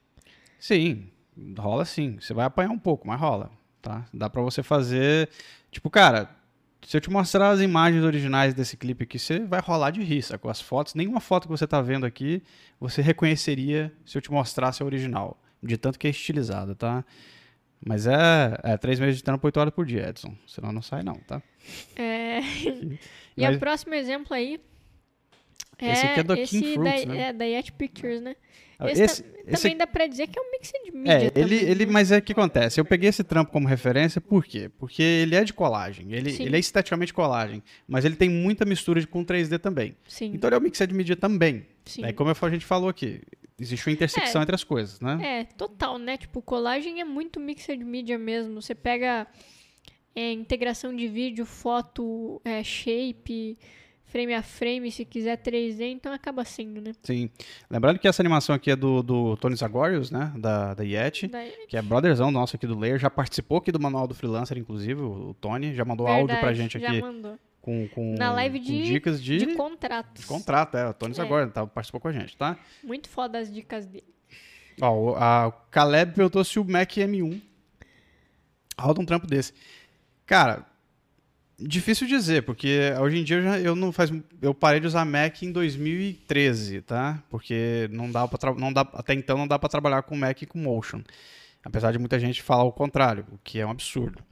[0.60, 1.10] Sim,
[1.58, 2.18] rola sim.
[2.20, 3.52] Você vai apanhar um pouco, mas rola,
[3.82, 4.06] tá?
[4.14, 5.30] Dá pra você fazer.
[5.72, 6.30] Tipo, cara,
[6.86, 10.24] se eu te mostrar as imagens originais desse clipe aqui, você vai rolar de rir,
[10.40, 10.96] com as fotos.
[10.96, 12.42] Nenhuma foto que você tá vendo aqui
[12.80, 15.40] você reconheceria se eu te mostrasse a original.
[15.62, 17.04] De tanto que é estilizada, tá?
[17.86, 20.36] Mas é, é três meses de trampo, 8 horas por dia, Edson.
[20.48, 21.42] Senão não sai, não, tá?
[21.96, 22.40] É.
[23.38, 24.60] e o próximo exemplo aí.
[25.78, 27.22] É Esse aqui é do esse King Fruits, da, né?
[27.30, 28.36] É, da Yet Pictures, né?
[28.78, 31.12] Ah, Esse, esse- ta- esse também dá pra dizer que é um mix de mídia.
[31.14, 31.92] É, ele, também, ele, né?
[31.92, 32.80] mas é o que acontece.
[32.80, 34.70] Eu peguei esse trampo como referência, por quê?
[34.78, 36.44] Porque ele é de colagem, ele, Sim.
[36.44, 39.96] ele é esteticamente colagem, mas ele tem muita mistura com 3D também.
[40.08, 41.66] Sim, Então ele é um mix de mídia também.
[41.86, 42.02] sim.
[42.02, 42.14] Né?
[42.14, 43.22] Como a gente falou aqui,
[43.60, 44.44] existe uma intersecção É.
[44.44, 45.20] entre as coisas, né?
[45.22, 46.16] É, total, né?
[46.18, 48.62] Tipo, colagem é muito mixed media mesmo.
[48.62, 49.28] Você pega
[50.16, 53.58] é, integração de vídeo, foto, é, shape,
[54.12, 56.92] frame a frame, se quiser 3D, então acaba sendo, né?
[57.04, 57.30] Sim.
[57.70, 60.32] Lembrando que essa animação aqui é do, do Tony Zagorius, né?
[60.38, 63.80] Da, da Yeti, Daí- que é brotherzão nosso aqui do Layer, já participou aqui do
[63.80, 67.38] Manual do Freelancer, inclusive, o, Tony, já mandou áudio pra Verdade, gente Já aqui mandou.
[67.62, 70.22] com, com, Na live com de- dicas de, De contratos.
[70.22, 70.76] de contrato.
[70.76, 71.22] É, o Tony É.
[71.22, 72.58] agora tá, participou com a gente, tá?
[72.84, 74.04] Muito foda as dicas dele.
[74.82, 77.40] Ó, o, a, Caleb perguntou se o Mac M1
[78.80, 79.54] roda um trampo desse.
[80.26, 80.66] Cara,
[81.60, 85.06] difícil dizer, porque hoje em dia eu, já, eu não faz, eu parei de usar
[85.06, 87.22] Mac em 2013, tá?
[87.30, 90.46] Porque não dá para não dá até então não dá para trabalhar com Mac e
[90.46, 91.02] com Motion.
[91.64, 94.24] Apesar de muita gente falar o contrário, o que é um absurdo.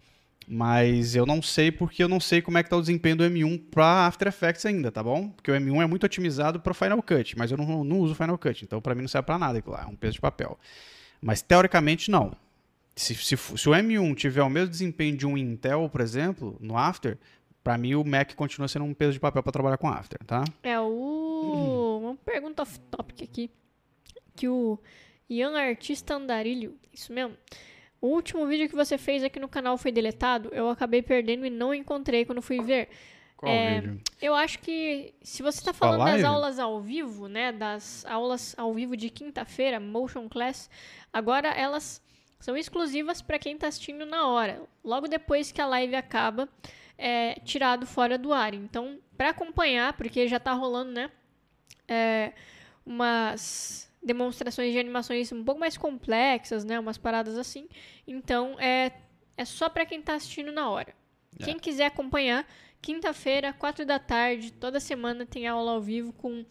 [0.48, 3.24] Mas eu não sei porque eu não sei como é que tá o desempenho do
[3.26, 5.30] M1 para After Effects ainda, tá bom?
[5.30, 8.38] Porque o M1 é muito otimizado para Final Cut, mas eu não, não uso Final
[8.38, 10.58] Cut, então para mim não serve para nada aquilo lá, é um peso de papel.
[11.22, 12.34] Mas teoricamente não.
[12.98, 16.76] Se, se, se o M1 tiver o mesmo desempenho de um Intel, por exemplo, no
[16.76, 17.18] After,
[17.64, 20.44] para mim o Mac continua sendo um peso de papel para trabalhar com After, tá?
[20.64, 22.00] É o.
[22.02, 23.52] Uma pergunta off topic aqui.
[24.36, 24.80] Que o
[25.30, 27.38] Ian Artista Andarilho, isso mesmo.
[28.02, 30.50] O último vídeo que você fez aqui no canal foi deletado.
[30.52, 32.90] Eu acabei perdendo e não encontrei quando fui ver.
[33.36, 34.02] Qual É, vídeo?
[34.20, 38.74] Eu acho que se você está falando das aulas ao vivo, né, das aulas ao
[38.74, 40.68] vivo de quinta-feira, Motion Class,
[41.14, 42.02] agora elas
[42.39, 44.62] são exclusivas para quem está assistindo na hora.
[44.84, 46.47] Logo depois que a live acaba,
[46.97, 48.54] é tirado fora do ar.
[48.54, 51.12] Então, para acompanhar, porque já está rolando, né,
[51.88, 52.34] é,
[52.86, 57.67] umas demonstrações de animações um pouco mais complexas, né, umas paradas assim.
[58.08, 58.91] Então, é
[59.39, 60.95] é só para quem está assistindo na hora.
[61.39, 61.45] É.
[61.45, 62.43] Quem quiser acompanhar,
[62.82, 66.45] Quinta-feira, quatro da tarde, toda semana tem aula ao vivo com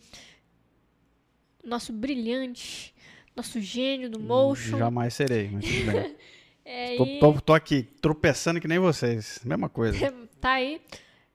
[1.64, 2.94] nosso brilhante,
[3.36, 4.78] nosso gênio do motion.
[4.78, 6.16] Jamais serei, mas tudo bem.
[6.68, 9.38] É, tô, tô- tô aqui tropeçando que nem vocês.
[9.44, 10.12] Mesma coisa.
[10.40, 10.80] tá aí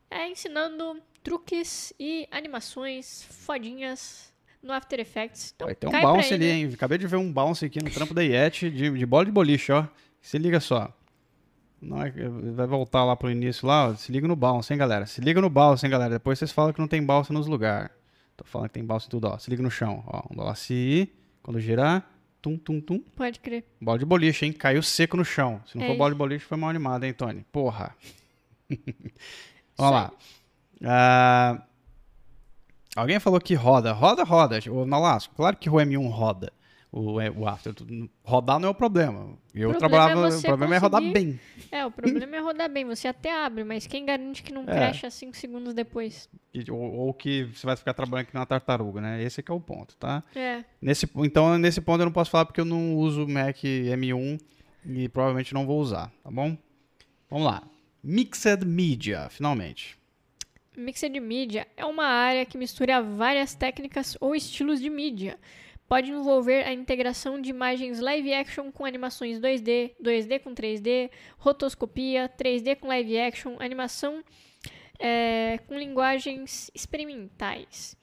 [0.10, 5.54] é, ensinando truques e animações fodinhas no After Effects.
[5.56, 6.70] Então, Ó, tem um bounce ali, hein?
[6.74, 9.72] Acabei de ver um bounce aqui no trampo da Yeti de, de bola de boliche,
[9.72, 9.86] ó.
[10.22, 10.94] Se liga só.
[11.82, 13.96] Não é vai voltar lá pro início lá, ó.
[13.96, 15.06] Se liga no bounce, hein, galera?
[15.06, 16.16] Se liga no bounce, hein, galera?
[16.16, 17.90] Depois vocês falam que não tem bounce nos lugares.
[18.36, 19.38] Tô falando que tem bounce em tudo, ó.
[19.38, 20.24] Se liga no chão, ó.
[20.30, 21.10] Um dólar si,
[21.42, 22.10] quando girar,
[22.42, 23.00] tum, tum, tum.
[23.16, 23.66] Pode crer.
[23.80, 24.54] Bola de boliche, hein?
[24.54, 25.62] Caiu seco no chão.
[25.66, 27.46] Se não É for bola de boliche, foi mal animado, hein, Tony?
[27.52, 27.96] Porra.
[29.78, 30.12] Vamos lá.
[30.84, 31.64] Ah,
[32.96, 33.92] alguém falou que roda.
[33.94, 34.60] Roda, roda.
[34.70, 36.52] O Nalasco, claro que o M1 roda.
[36.92, 37.74] O, o After.
[38.22, 39.38] Rodar não é o problema.
[39.56, 40.28] Eu O problema trabalhava.
[40.36, 41.40] é o problema é rodar conseguir- bem.
[41.72, 42.84] É, o problema é rodar bem.
[42.86, 44.92] Você até abre, mas quem garante que não É.
[45.10, 46.30] cinco segundos depois?
[46.54, 49.24] E- Ou, ou que você vai ficar trabalhando aqui na tartaruga, né?
[49.24, 50.22] Esse é que é o ponto, tá?
[50.36, 50.66] É.
[50.82, 54.38] Nesse, então, nesse ponto eu não posso falar porque eu não uso Mac M1
[54.86, 56.58] e provavelmente não vou usar, tá bom?
[57.30, 57.64] Vamos lá.
[58.04, 59.98] Mixed Media, finalmente.
[60.76, 65.38] Mixed Media é uma área que mistura várias técnicas ou estilos de mídia.
[65.92, 72.30] Pode envolver a integração de imagens live action com animações 2D, 2D com 3D, rotoscopia,
[72.30, 74.24] 3D com live action, animação
[74.98, 77.98] é, com linguagens experimentais.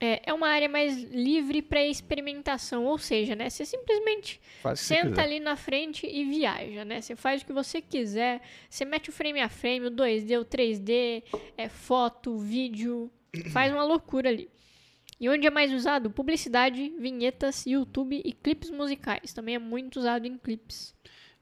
[0.00, 4.40] É, é uma área mais livre para experimentação, ou seja, né, você simplesmente
[4.76, 7.00] Senta ali na frente e viaja, né?
[7.00, 8.40] Você faz o que você quiser.
[8.70, 11.24] Você mete o frame a frame, o 2D, o 3D,
[11.56, 13.10] é foto, vídeo.
[13.50, 14.48] Faz uma loucura ali.
[15.22, 16.10] E onde é mais usado?
[16.10, 19.32] Publicidade, vinhetas, YouTube e clipes musicais.
[19.32, 20.92] Também é muito usado em clipes.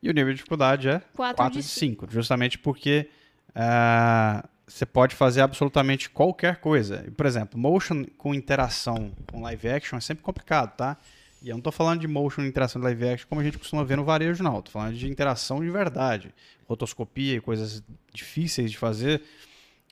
[0.03, 2.05] E o nível de dificuldade é 4, 4 de de 5.
[2.05, 3.09] 5, justamente porque
[3.55, 7.11] ah, você pode fazer absolutamente qualquer coisa.
[7.17, 10.99] Por exemplo, motion com interação com live action é sempre complicado, tá?
[11.43, 13.83] E eu não tô falando de motion interação de live action como a gente costuma
[13.83, 14.61] ver no varejo, não.
[14.61, 16.35] Tô falando de interação de verdade.
[16.69, 19.23] Rotoscopia e coisas difíceis de fazer,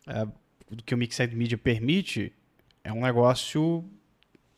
[0.07, 0.27] é,
[0.71, 2.35] do que o Mixed Media permite,
[2.89, 3.85] é um negócio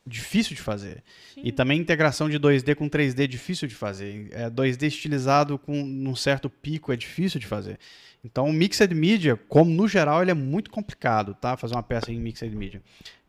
[0.06, 1.02] difícil de fazer.
[1.36, 4.28] E também integração de 2D com 3D é difícil de fazer.
[4.30, 7.76] É 2D estilizado com um certo pico é difícil de fazer.
[8.24, 11.56] Então, o Mixed Media, como no geral, ele é muito complicado, tá?
[11.56, 12.80] Fazer uma peça em Mixed Media.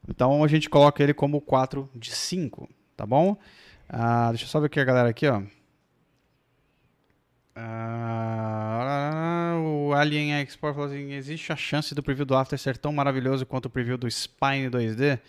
[0.08, 3.38] Então, a gente coloca ele como 4 de 5, tá bom?
[3.90, 5.42] Ah, deixa eu só ver aqui a galera aqui, ó.
[7.56, 12.94] Ah, o Alien Export falou assim, existe a chance do preview do After ser tão
[12.94, 15.20] maravilhoso quanto o preview do Spine 2D?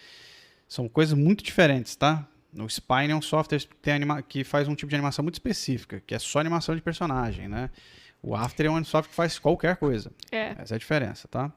[0.69, 2.27] São coisas muito diferentes, tá?
[2.59, 5.35] O Spine é um software que, tem anima- que faz um tipo de animação muito
[5.35, 7.71] específica, que é só animação de personagem, né?
[8.23, 10.13] O After é um software que faz qualquer coisa.
[10.31, 10.55] É.
[10.59, 11.51] Essa é a diferença, tá?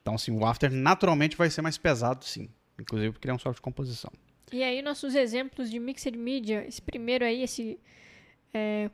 [0.00, 2.48] Então, assim, o After naturalmente vai ser mais pesado, sim.
[2.80, 4.10] Inclusive porque ele é um software de composição.
[4.50, 6.64] E aí, nossos exemplos de Mixed Media.
[6.66, 7.78] Esse primeiro aí, esse.
[8.54, 8.90] É,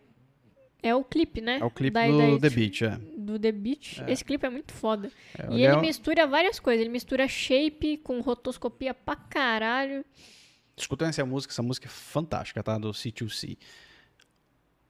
[0.89, 1.59] é o clipe, né?
[1.61, 2.99] É o clipe Da- do da- The Beat, é.
[3.17, 4.03] Do The Beat.
[4.07, 5.11] Esse clipe é muito foda.
[5.39, 6.81] É, E ele é mistura várias coisas.
[6.83, 10.05] Ele mistura shape com rotoscopia pra caralho.
[10.77, 12.77] Escutem essa música, essa música é fantástica, tá?
[12.79, 13.57] Do C2C.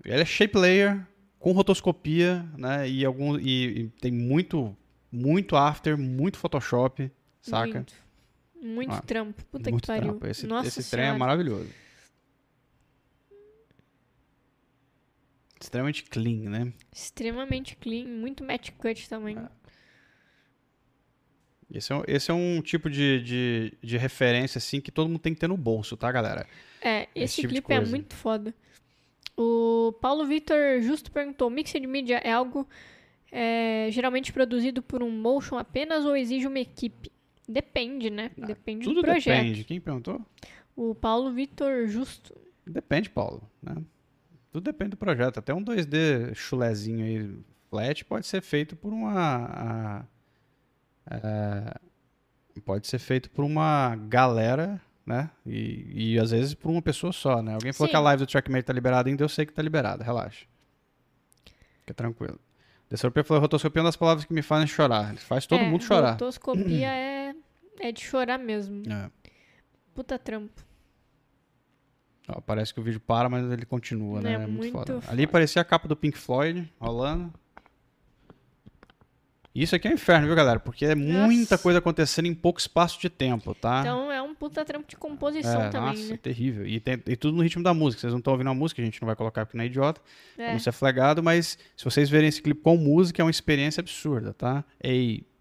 [0.05, 1.07] Ele é shape layer
[1.39, 2.89] com rotoscopia, né?
[2.89, 4.77] E, algum, e, e tem muito,
[5.13, 7.73] muito After, muito Photoshop, saca?
[7.75, 7.95] Muito,
[8.63, 9.45] muito Ah, trampo.
[9.47, 10.11] Puta muito que pariu.
[10.11, 10.27] trampo.
[10.27, 11.69] Esse, Nossa esse trem é maravilhoso.
[15.65, 16.73] Extremamente clean, né?
[16.93, 19.39] Extremamente clean, muito match cut também.
[19.39, 19.49] É.
[21.73, 25.19] Esse é, um- esse é um tipo de, de, de referência, assim, que todo mundo
[25.19, 26.47] tem que ter no bolso, tá, galera?
[26.81, 28.55] É, esse, tipo de clipe é muito foda.
[29.37, 32.69] O Paulo Vitor justo perguntou: Mixed Media é algo
[33.33, 37.11] é, geralmente produzido por um motion apenas ou exige uma equipe?
[37.49, 38.31] Depende, né?
[38.37, 39.37] Depende Ah, Tudo do projeto.
[39.37, 39.65] depende.
[39.65, 40.21] Quem perguntou?
[40.77, 42.35] O Paulo Vitor Justo.
[42.67, 43.51] Depende, Paulo.
[43.63, 43.83] Né?
[44.55, 45.39] Tudo depende do projeto.
[45.39, 47.37] Até um 2D chulezinho aí,
[47.69, 49.13] flat, pode ser feito por uma.
[49.51, 50.05] a-
[51.11, 51.75] é,
[52.65, 55.29] pode ser feito por uma galera, né?
[55.45, 57.53] E, e às vezes por uma pessoa só, né?
[57.55, 57.91] Alguém falou Sim.
[57.91, 60.47] que a live do Trackmate tá liberada ainda, eu sei que tá liberada, relaxa.
[61.81, 62.39] Fica tranquilo.
[62.89, 65.17] Desceropia falou, rotoscopia é uma das palavras que me fazem chorar.
[65.17, 66.13] Faz todo É, mundo chorar.
[66.13, 67.35] Rotoscopia é,
[67.81, 68.85] é de chorar mesmo.
[68.89, 69.11] É.
[69.93, 70.65] Puta trampo.
[72.29, 74.31] Ó, parece que o vídeo para, mas ele continua, né?
[74.31, 75.01] É É muito, muito foda.
[75.01, 75.13] foda.
[75.13, 77.33] Ali parecia a capa do Pink Floyd rolando.
[79.55, 80.59] Isso aqui é um inferno, viu, galera?
[80.59, 81.59] Porque é muita Nossa.
[81.59, 83.83] coisa acontecendo em pouco espaço de tempo, tá?
[83.83, 86.17] Então é um puta trampo de composição é, também, nossa, né?
[86.17, 86.67] terrível.
[86.67, 88.01] E, tem- e tudo no ritmo da música.
[88.01, 90.01] Vocês não estão ouvindo a música, a gente não vai colocar porque não é idiota.
[90.37, 90.51] É.
[90.51, 94.35] Não ser flagado, mas se vocês verem esse clipe com música, é uma experiência absurda,
[94.35, 94.65] tá?
[94.83, 94.89] A,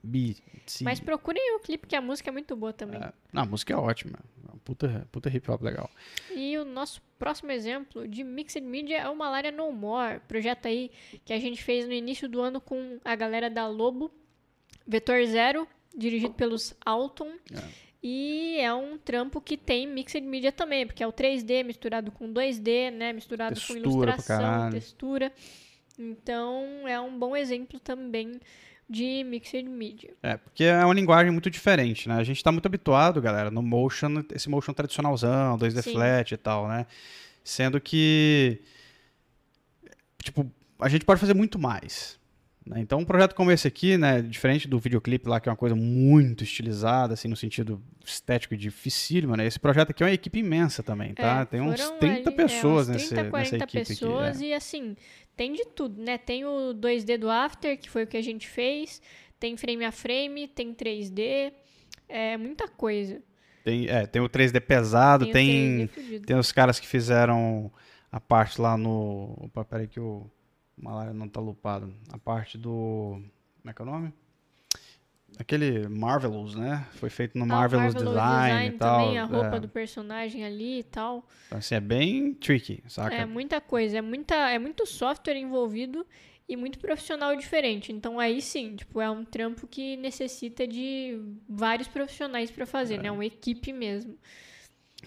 [0.04, 0.36] B,
[0.66, 0.84] C.
[0.84, 3.02] Mas procurem o clipe, que a música é muito boa também.
[3.02, 3.14] é.
[3.32, 4.20] Não, a música é ótima.
[4.50, 5.90] É Puta, puta hip hop legal.
[6.34, 10.90] E o nosso próximo exemplo de Mixed Media é o Malaria No More, projeto aí
[11.26, 14.12] que a gente fez no início do ano com a galera da Lobo,
[14.88, 17.32] Vetor Zero, dirigido pelos Alton.
[17.54, 17.94] É.
[18.02, 22.34] E é um trampo que tem Mixed Media também, porque é o 3D misturado com
[22.34, 23.14] 2D, né?
[23.14, 25.32] Misturado Textura com ilustração, textura.
[25.98, 28.40] Então é um bom exemplo também
[28.90, 30.14] de Mixed Media.
[30.22, 32.16] É, porque é uma linguagem muito diferente, né?
[32.16, 35.94] A gente tá muito habituado, galera, no motion, esse motion tradicionalzão, 2D Sim.
[35.94, 36.86] flat e tal, né?
[37.44, 38.62] Sendo que,
[40.22, 42.20] tipo, a gente pode fazer muito mais.
[42.66, 42.80] Né?
[42.80, 45.76] Então, um projeto como esse aqui, né, diferente do videoclipe lá, que é uma coisa
[45.76, 49.46] muito estilizada, assim, no sentido estético e dificílimo, né?
[49.46, 51.42] Esse projeto aqui é uma equipe imensa também, tá?
[51.42, 54.46] É, Tem uns foram 30 ali, pessoas é, nesse, 30, nessa 40 equipe pessoas aqui.
[54.46, 54.50] é.
[54.50, 54.96] e assim,
[55.36, 56.18] tem de tudo, né?
[56.18, 59.02] Tem o 2D do After, que foi o que a gente fez,
[59.40, 61.52] tem frame a frame, tem 3D,
[62.08, 63.22] é muita coisa.
[63.64, 66.26] Tem, é, tem o 3D pesado, Tem, tem, o 3D fudido.
[66.26, 67.72] Tem os caras que fizeram
[68.12, 69.36] a parte lá no.
[69.38, 70.30] Opa, peraí que o
[70.84, 71.94] Malária não tá lupado.
[72.12, 73.22] A parte do.
[73.62, 74.14] Como é que é o nome?
[75.40, 76.86] Aquele Marvelous, né?
[76.96, 79.00] Foi feito no Ah, Marvelous, Marvelous Design, e tal.
[79.00, 79.60] também, a roupa é.
[79.60, 81.28] do personagem ali e tal.
[81.48, 83.16] Então, assim, é bem tricky, saca?
[83.16, 86.06] É muita coisa, é, muita, é muito software envolvido
[86.48, 87.92] e muito profissional diferente.
[87.92, 91.20] Então aí sim, tipo, é um trampo que necessita de
[91.50, 93.10] vários profissionais pra fazer, né?
[93.10, 94.16] Uma equipe mesmo.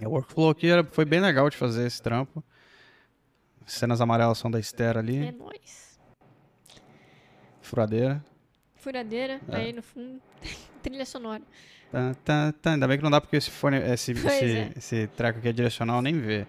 [0.04, 2.42] O workflow aqui era- foi bem legal de fazer esse trampo.
[3.66, 5.98] As cenas amarelas são da Esther ali, É nóis.
[7.60, 8.24] furadeira.
[8.76, 9.56] Furadeira, É.
[9.56, 10.20] aí no fundo,
[10.82, 11.42] trilha sonora.
[11.90, 12.72] Tá, tá, tá.
[12.72, 14.72] Ainda bem que não dá porque esse fone, esse, esse, é.
[14.76, 16.46] esse treco aqui é direcional, nem vê.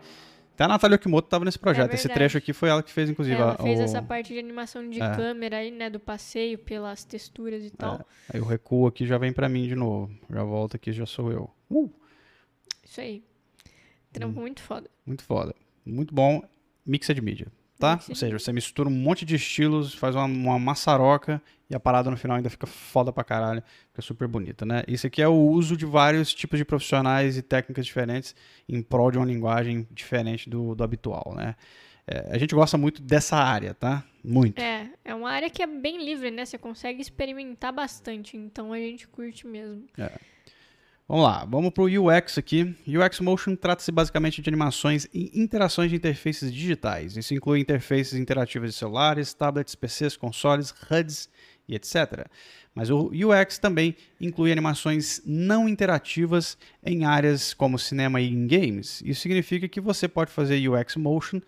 [0.54, 1.94] Até a Natália Okimoto tava nesse projeto.
[1.94, 2.20] esse verdade.
[2.20, 3.40] trecho aqui foi ela que fez, inclusive.
[3.40, 5.16] Ela a- fez o- essa parte de animação de É.
[5.16, 5.88] câmera aí, né?
[5.90, 8.04] Do passeio pelas texturas e tal.
[8.34, 10.12] Aí o recuo aqui já vem pra mim de novo.
[10.30, 11.50] Já volta aqui, já sou eu.
[11.70, 11.92] Uh,
[12.84, 13.24] Isso aí.
[13.24, 13.70] Hum.
[14.12, 14.90] Trampo muito foda.
[15.06, 15.56] muito foda.
[15.86, 16.44] Muito bom.
[16.88, 17.48] Mixed media,
[17.78, 17.94] tá?
[17.94, 21.80] Mixed Ou seja, você mistura um monte de estilos, faz uma, uma maçaroca e a
[21.80, 23.62] parada no final ainda fica foda pra caralho.
[23.90, 24.84] Fica super bonita, né?
[24.88, 28.34] Isso aqui é o uso de vários tipos de profissionais e técnicas diferentes
[28.68, 31.56] em prol de uma linguagem diferente do, do habitual, né?
[32.08, 34.02] É, a gente gosta muito dessa área, tá?
[34.24, 34.60] Muito.
[34.60, 36.46] É, é uma área que é bem livre, né?
[36.46, 39.84] Você consegue experimentar bastante, então a gente curte mesmo.
[41.10, 42.76] Vamos lá, vamos pro UX aqui.
[42.86, 47.16] UX Motion trata-se basicamente de animações e interações de interfaces digitais.
[47.16, 51.30] Isso inclui interfaces interativas de celulares, tablets, PCs, consoles, HUDs
[51.66, 52.28] e etc.
[52.76, 59.02] Mas o UX também inclui animações não interativas em áreas como cinema e em games.
[59.06, 61.40] Isso significa que você pode fazer UX Motion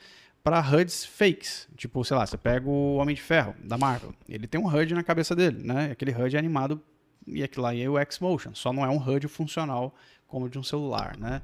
[0.41, 1.67] para HUDs fakes.
[1.75, 4.13] Tipo, sei lá, você pega o Homem de Ferro da Marvel.
[4.29, 5.91] Ele tem um HUD na cabeça dele, né?
[5.91, 6.81] Aquele HUD é animado
[7.33, 9.95] e aquilo lá é o X-Motion, só não é um HUD funcional
[10.27, 11.41] como de um celular, né?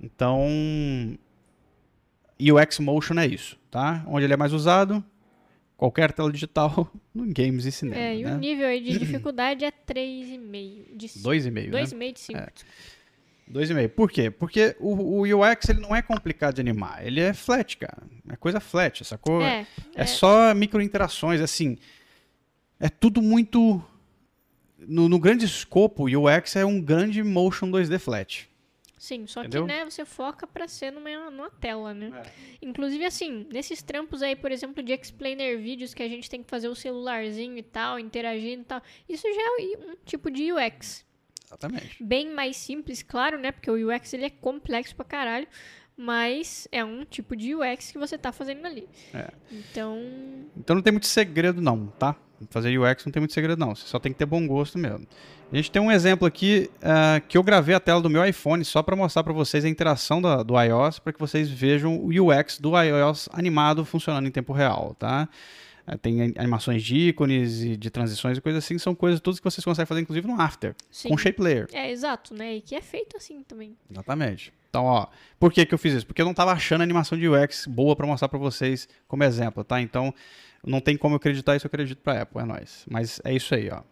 [0.00, 0.46] Então,
[2.38, 4.02] e o X-Motion é isso, tá?
[4.06, 5.04] Onde ele é mais usado,
[5.76, 8.34] qualquer tela digital, no games e cinema, É, e né?
[8.34, 10.96] o nível aí de dificuldade é 3,5.
[10.96, 11.28] De 5.
[11.28, 11.82] 2,5, né?
[11.82, 12.38] 2,5 de 5.
[12.38, 12.48] É.
[13.52, 13.88] 2,5.
[13.90, 14.30] Por quê?
[14.30, 18.02] Porque o, o UX ele não é complicado de animar, ele é flat, cara.
[18.28, 19.42] É coisa flat, sacou?
[19.42, 21.76] É, É só micro interações, assim.
[22.78, 23.82] É tudo muito
[24.86, 28.50] no, no grande escopo, o UX é um grande motion 2D flat.
[29.00, 29.66] Sim, só Entendeu?
[29.66, 32.12] que, né, você foca pra ser numa, numa tela, né?
[32.14, 32.30] É.
[32.60, 36.50] Inclusive, assim, nesses trampos aí, por exemplo, de explainer vídeos que a gente tem que
[36.50, 41.06] fazer o celularzinho e tal, interagindo e tal, isso já é um tipo de UX.
[41.46, 41.96] Exatamente.
[42.04, 43.50] Bem mais simples, claro, né?
[43.50, 45.48] Porque o UX ele é complexo pra caralho,
[45.96, 48.86] mas é um tipo de UX que você tá fazendo ali.
[49.14, 49.30] É.
[49.50, 49.98] Então,
[50.56, 52.14] Então não tem muito segredo não, tá?
[52.48, 55.06] Fazer UX não tem muito segredo não, você só tem que ter bom gosto mesmo.
[55.52, 58.64] A gente tem um exemplo aqui ah, que eu gravei a tela do meu iPhone
[58.64, 62.06] só para mostrar para vocês a interação da- do iOS, para que vocês vejam o
[62.08, 65.28] UX do iOS animado funcionando em tempo real, tá?
[65.86, 69.40] Ah, Tem an- animações de ícones e de transições e coisas assim, são coisas todas
[69.40, 71.08] que vocês conseguem fazer inclusive no After, sim.
[71.08, 71.66] com Shape Layer.
[71.72, 72.56] É, exato, né?
[72.56, 73.76] E que é feito assim também.
[73.90, 74.52] Exatamente.
[74.68, 76.06] Então, ó, por que, que eu fiz isso?
[76.06, 79.64] Porque eu não tava achando animação de UX boa para mostrar para vocês como exemplo,
[79.64, 79.80] tá?
[79.80, 80.14] Então,
[80.66, 82.84] não tem como eu acreditar isso, eu acredito pra Apple, é nóis.
[82.90, 83.82] Mas é isso aí, ó.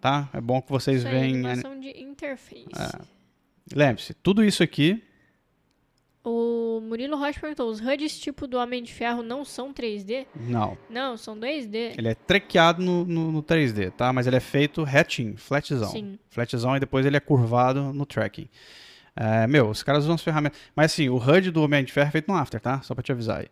[0.00, 0.28] Tá?
[0.32, 1.34] É bom que vocês Isso veem.
[1.34, 2.66] animação de interface.
[2.78, 3.04] É.
[3.74, 5.02] Lembre-se, tudo isso aqui,
[6.28, 10.26] O Murilo Rocha perguntou: os HUDs tipo do Homem de Ferro não são 3D?
[10.34, 10.76] não.
[10.90, 11.94] Não, são 2D.
[11.96, 14.12] Ele é trequeado no, no, no 3D, tá?
[14.12, 15.88] Mas ele é feito retinho, flatzão.
[15.88, 16.18] Sim.
[16.28, 18.48] Flatzão e depois ele é curvado no tracking.
[19.14, 20.58] É, meu, os caras usam as ferramentas.
[20.74, 22.82] Mas assim, o HUD do Homem de Ferro é feito no After, tá?
[22.82, 23.48] Só pra te avisar aí.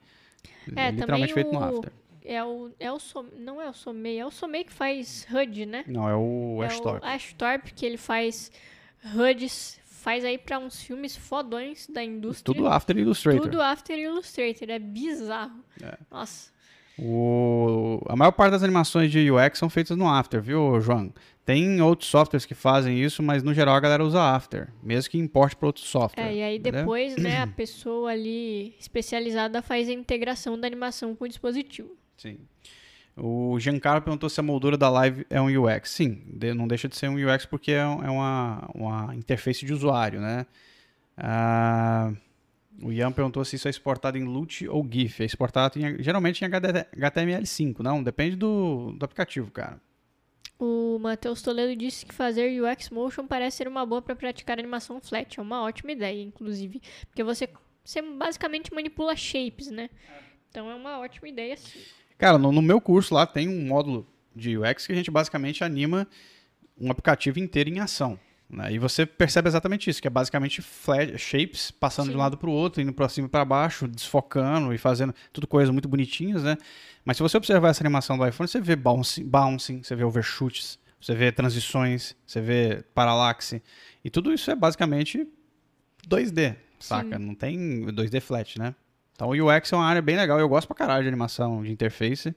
[0.67, 1.93] Ele É, literalmente também feito no o- After.
[2.25, 5.67] É o, é o Som- não é o Somei, é o Somei que faz HUD,
[5.67, 5.85] né?
[5.87, 7.01] Não, é o é Ashtor.
[7.03, 8.51] o Ashtorp que ele faz
[9.15, 12.55] HUDs, faz aí pra uns filmes fodões da indústria.
[12.55, 13.43] Tudo After Illustrator.
[13.43, 15.63] Tudo After Illustrator, é bizarro.
[15.83, 15.99] É.
[16.11, 16.53] Nossa.
[16.99, 18.01] O...
[18.09, 21.13] A maior parte das animações de UX são feitas no After, viu, João?
[21.45, 25.19] Tem outros softwares que fazem isso, mas no geral a galera usa After, mesmo que
[25.19, 26.25] importe para outro software.
[26.25, 26.81] É, e aí entendeu?
[26.81, 31.95] depois, né, a pessoa ali especializada faz a integração da animação com o dispositivo.
[32.17, 32.39] Sim.
[33.17, 35.91] O Giancarlo perguntou se a moldura da live é um UX.
[35.91, 36.23] Sim,
[36.57, 40.47] não deixa de ser um UX porque é, é uma, uma interface de usuário, né?
[41.17, 42.13] Ah,
[42.83, 45.23] o Ian perguntou se isso é exportado em LUT ou GIF.
[45.23, 48.03] É exportado em- geralmente em HD HTML5, não?
[48.03, 49.81] Depende do, do aplicativo, cara.
[50.59, 55.01] O Matheus Toledo disse que fazer UX Motion parece ser uma boa para praticar animação
[55.01, 55.39] flat.
[55.39, 56.81] É uma ótima ideia, inclusive.
[57.07, 57.49] Porque você,
[57.85, 59.89] você basicamente manipula shapes, né?
[60.51, 61.81] Então é uma ótima ideia, sim.
[62.19, 65.63] Cara, no, no meu curso lá tem um módulo de UX que a gente basicamente
[65.63, 66.07] anima
[66.81, 68.19] um aplicativo inteiro em ação.
[68.49, 68.73] né?
[68.73, 70.63] E você percebe exatamente isso, que é basicamente
[71.17, 72.17] shapes passando de Sim.
[72.17, 75.47] um lado para o outro, indo para cima e para baixo, desfocando e fazendo tudo
[75.47, 76.57] coisas muito bonitinhas, né?
[77.05, 80.79] Mas se você observar essa animação do iPhone, você vê bouncing, bouncing você vê overshoots,
[81.01, 83.63] você vê transições, você vê paralaxe.
[84.05, 85.27] E tudo isso é basicamente
[86.09, 87.19] 2D, saca?
[87.19, 88.75] Não tem 2D flat, né?
[89.15, 90.39] Então o UX é uma área bem legal.
[90.39, 92.35] Eu gosto pra caralho de animação, de interface.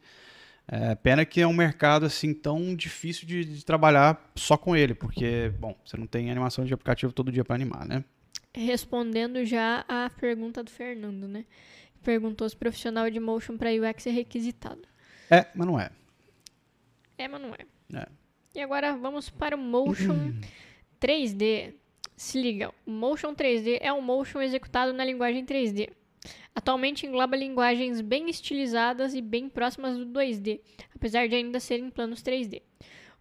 [0.70, 4.94] É, pena que é um mercado assim tão difícil de, de trabalhar só com ele,
[4.94, 8.04] porque, bom, você não tem animação de aplicativo todo dia pra animar, né?
[8.54, 11.46] Respondendo já a pergunta do Fernando, né?
[12.04, 14.82] Perguntou se profissional de motion para UX é requisitado.
[15.30, 15.90] É, mas não é.
[17.18, 18.00] É, mas não é.
[18.02, 18.08] É.
[18.54, 20.34] E agora vamos para o Motion
[21.00, 21.74] 3D.
[22.16, 25.90] Se liga, o Motion 3D é um motion executado na linguagem 3D.
[26.62, 30.60] Atualmente engloba linguagens bem estilizadas e bem próximas do 2D,
[30.96, 32.64] apesar de ainda serem planos 3D.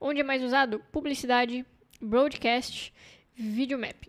[0.01, 0.81] Onde é mais usado?
[0.90, 1.62] Publicidade,
[2.01, 2.94] broadcast,
[3.35, 4.09] videomapping.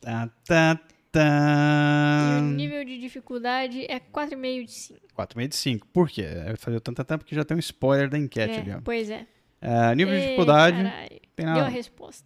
[0.00, 2.40] Tá, tá, E o tá.
[2.54, 5.00] nível de dificuldade é 4,5 de 5.
[5.14, 5.86] 4,5 de 5.
[5.88, 6.24] Por quê?
[6.56, 8.80] Falei tanto tempo que já tem um spoiler da enquete É, ali, ó.
[8.82, 9.26] pois é.
[9.60, 10.76] É, nível de Ei, dificuldade.
[10.82, 11.66] carai, tem Deu nada.
[11.66, 12.24] a resposta.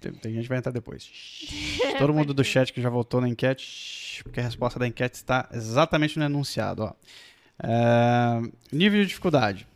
[0.00, 1.10] Tem, tem gente que vai entrar depois.
[1.98, 5.48] Todo mundo do chat que já votou na enquete, porque a resposta da enquete está
[5.52, 6.82] exatamente no enunciado.
[6.84, 6.92] Ó.
[7.62, 8.40] É,
[8.72, 9.66] nível de dificuldade.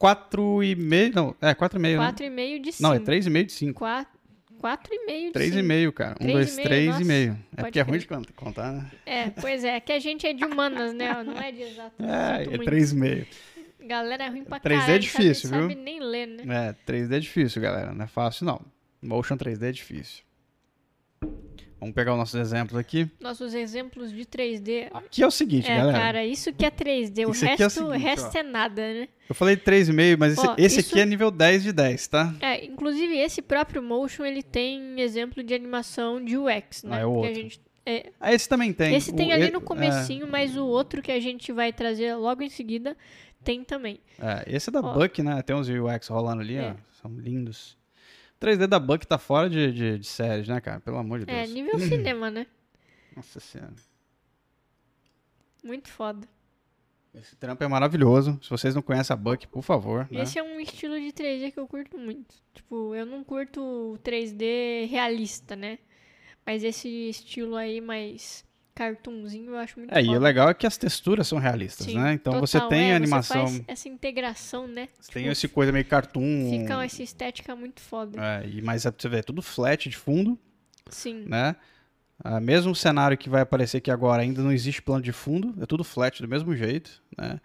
[0.00, 1.12] 4,5.
[1.14, 1.78] Não, é 4,5.
[1.78, 1.96] Né?
[1.96, 2.82] 4,5 de 5.
[2.82, 3.84] Não, é 3,5 de 5.
[3.84, 5.38] 4,5 de 5.
[5.38, 6.16] 3,5, cara.
[6.20, 7.38] 1, 2, 3,5, 3 nossa, e meio.
[7.56, 8.90] É porque é ruim de cont- contar, né?
[9.06, 11.22] É, pois é, que a gente é de humanas, né?
[11.24, 11.92] Não é de exato.
[12.02, 12.64] É, é muito.
[12.70, 13.26] 3,5.
[13.86, 14.98] Galera é ruim pra 3D é caralho.
[14.98, 15.70] difícil, sabe, viu?
[15.70, 16.68] Sabe nem ler, né?
[16.86, 17.94] É, 3D é difícil, galera.
[17.94, 18.60] Não é fácil, não.
[19.02, 20.22] Motion 3D é difícil.
[21.80, 23.08] Vamos pegar os nossos exemplos aqui.
[23.20, 24.88] Nossos exemplos de 3D.
[24.92, 25.96] Aqui é o seguinte, É, galera.
[25.98, 27.24] cara, isso que é 3D.
[27.24, 28.40] O aqui é o resto, o seguinte, resto ó.
[28.40, 29.08] é nada, né?
[29.28, 32.34] Eu falei 3,5, mas esse, Ó, esse isso- aqui é nível 10 de 10, tá?
[32.40, 36.96] É, inclusive esse próprio Motion, ele tem exemplo de animação de UX, né?
[36.96, 37.32] Ah, é o outro.
[37.34, 38.96] gente- é, Ah, esse também tem.
[38.96, 42.42] esse tem O- ali no comecinho, mas o outro que a gente vai trazer logo
[42.42, 42.96] em seguida
[43.44, 44.00] tem também.
[44.18, 44.94] É, é, esse é da Ó.
[44.94, 45.40] Buck, né?
[45.42, 46.72] Tem uns UX rolando ali, É.
[46.72, 46.74] ó.
[47.00, 47.78] São lindos.
[48.40, 50.80] 3D da Buck tá fora de, de, de séries, né, cara?
[50.80, 51.50] Pelo amor de É, Deus.
[51.54, 52.46] nível cinema, né?
[53.16, 53.74] Nossa senhora.
[55.64, 56.26] Muito foda.
[57.14, 58.38] Esse trampo é maravilhoso.
[58.42, 60.06] Se vocês não conhecem a Buck, por favor.
[60.10, 60.22] Né?
[60.22, 62.34] Esse é um estilo de 3D que eu curto muito.
[62.54, 65.78] Tipo, eu não curto 3D realista, né?
[66.46, 68.44] Mas esse estilo aí mais
[68.78, 70.18] cartoonzinho eu acho muito É, e foda.
[70.18, 72.12] o legal é que as texturas são realistas, Sim, né?
[72.12, 74.88] Então total, você tem é, a animação, Você essa integração, né?
[75.12, 76.48] tem Tipo, esse coisa meio cartoon.
[76.50, 78.20] Fica essa estética muito foda.
[78.22, 80.38] É, e, mas é, você vê, é tudo flat de fundo,
[80.88, 81.24] Sim.
[81.26, 81.56] né?
[82.22, 85.66] Ah, mesmo cenário que vai aparecer aqui agora ainda não existe plano de fundo, é
[85.66, 87.40] tudo flat do mesmo jeito, né?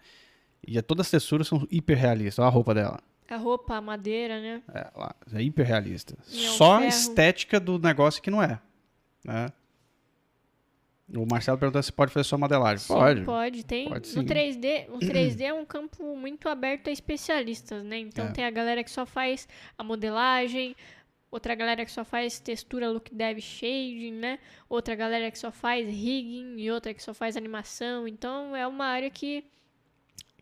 [0.66, 2.38] E é- todas as texturas são hiper realistas.
[2.38, 3.00] Olha a roupa dela.
[3.28, 4.62] A roupa, a madeira, né?
[4.72, 6.16] É, lá, é hiper realista.
[6.30, 8.60] E é um Só a estética do negócio que não é.
[9.24, 9.48] Né?
[11.16, 12.78] O Marcelo perguntou se pode fazer só modelagem.
[12.78, 13.22] Sim, pode.
[13.22, 13.88] Pode, tem.
[13.88, 14.26] Pode no sim.
[14.26, 17.98] 3D, o 3D é um campo muito aberto a especialistas, né?
[17.98, 18.32] Então É.
[18.32, 19.46] tem a galera que só faz
[19.78, 20.74] a modelagem,
[21.30, 24.38] outra galera que só faz textura, look dev, shading, né?
[24.68, 28.08] Outra galera que só faz rigging e outra que só faz animação.
[28.08, 29.44] Então é uma área que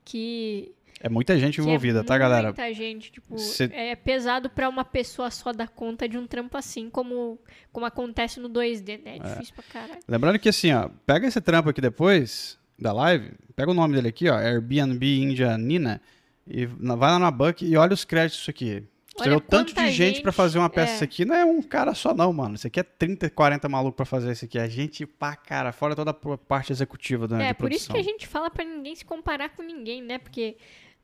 [0.04, 0.72] que,
[1.04, 2.48] É muita gente que é envolvida, tá, galera?
[2.48, 6.56] Muita gente, tipo, Cê- é pesado pra uma pessoa só dar conta de um trampo
[6.56, 7.38] assim, como
[7.72, 9.16] como acontece no 2D, né?
[9.16, 10.00] É difícil pra caralho.
[10.06, 14.08] Lembrando que assim, ó, pega esse trampo aqui depois da live, pega o nome dele
[14.08, 16.00] aqui, ó, Airbnb India Nina,
[16.46, 18.84] e vai lá na Buck e olha os créditos disso aqui.
[19.16, 20.94] Você Olha o tanto de gente gente, pra fazer uma peça é.
[20.94, 22.54] isso aqui, não é um cara só não, mano.
[22.54, 24.58] Isso aqui é 30, 40 maluco pra fazer isso aqui.
[24.58, 27.94] É gente pra cara, fora toda a parte executiva da É, por isso que a
[27.96, 28.12] produção.
[28.12, 30.16] gente fala pra ninguém se comparar com ninguém, né?
[30.18, 30.56] Porque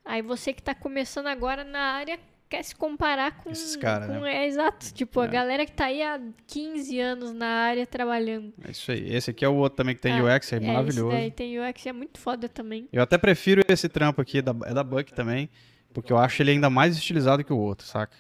[0.05, 2.19] aí você que tá começando agora na área
[2.49, 3.51] quer se comparar com.
[3.51, 4.35] Esses caras, né?
[4.35, 4.93] É exato.
[4.95, 5.29] Tipo, a É.
[5.29, 8.55] galera que tá aí há 15 anos na área trabalhando.
[8.67, 9.15] É isso aí.
[9.15, 11.11] Esse aqui é o outro também que tem Ah, UX, é, Esse maravilhoso.
[11.11, 12.89] daí tem UX, é muito foda também.
[12.93, 15.51] Eu até prefiro esse trampo aqui, da, é da Buck também,
[15.93, 18.17] porque eu acho ele ainda mais estilizado que o outro, saca?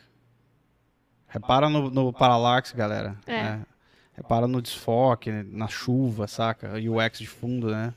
[1.27, 3.17] Repara no, no Parallax, galera.
[3.27, 3.43] É.
[3.43, 3.67] né?
[4.15, 6.73] Repara no desfoque, na chuva, saca?
[6.75, 7.95] UX de fundo, né?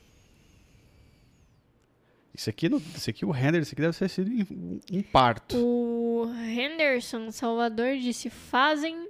[2.34, 4.32] Isso aqui, isso aqui, o render, isso aqui deve ter sido
[4.92, 5.58] um, parto.
[5.58, 9.10] O Henderson Salvador disse: fazem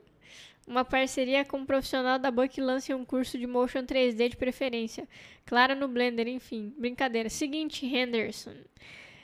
[0.68, 4.38] uma parceria com um profissional da Buck e lancem um curso de motion 3D de
[4.38, 5.08] preferência.
[5.46, 6.74] Claro, no Blender, enfim.
[6.78, 7.30] Brincadeira.
[7.30, 8.54] Seguinte, Henderson.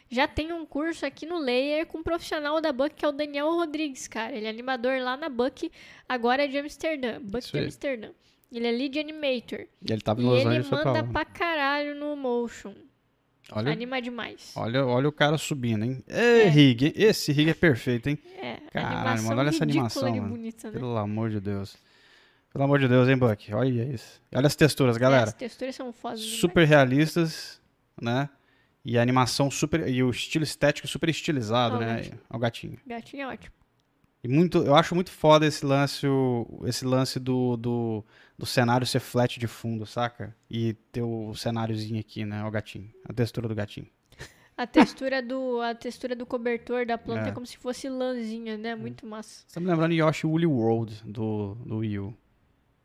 [0.09, 3.11] Já tem um curso aqui no Layer com um profissional da Buck, que é o
[3.11, 4.35] Daniel Rodrigues, cara.
[4.35, 5.69] Ele é animador lá na Buck,
[6.07, 7.19] agora é de Amsterdã.
[7.21, 7.59] Buck de.
[7.59, 8.09] Amsterdã.
[8.49, 9.67] Ele é lead animator.
[9.81, 12.73] E ele tava E Los ele Angeles, manda pra caralho no motion.
[13.51, 14.51] Olha, Anima demais.
[14.55, 16.03] olha, olha o cara subindo, hein?
[16.07, 16.49] Ei, É.
[16.49, 18.19] rig, esse rig é perfeito, hein?
[18.41, 20.29] É, Caralho, mano, olha essa animação, mano.
[20.29, 20.77] bonita, né?
[20.77, 21.77] Pelo amor de Deus.
[22.51, 23.53] Pelo amor de Deus, hein, Buck?
[23.53, 24.21] Olha isso.
[24.35, 25.23] Olha as texturas, É, galera.
[25.25, 26.39] as texturas são fodas demais.
[26.41, 27.61] super realistas,
[28.01, 28.29] né?
[28.83, 29.87] E a animação super.
[29.87, 31.97] E o estilo estético super estilizado, né?
[31.97, 32.19] gatinho.
[32.29, 32.77] Ó, o gatinho.
[32.85, 33.53] Gatinho é ótimo.
[34.23, 36.05] E muito, eu acho muito foda esse lance,
[36.65, 38.05] esse lance do, do,
[38.37, 40.35] do cenário ser flat de fundo, saca?
[40.49, 42.43] E ter o cenáriozinho aqui, né?
[42.45, 42.89] O gatinho.
[43.03, 43.87] A textura do gatinho.
[44.55, 47.31] A textura do, a textura do cobertor da planta é, É.
[47.31, 48.75] como se fosse lãzinha, né?
[48.75, 49.43] Muito massa.
[49.47, 52.17] Você tá me lembrando Yoshi Woolly World do, do Wii U.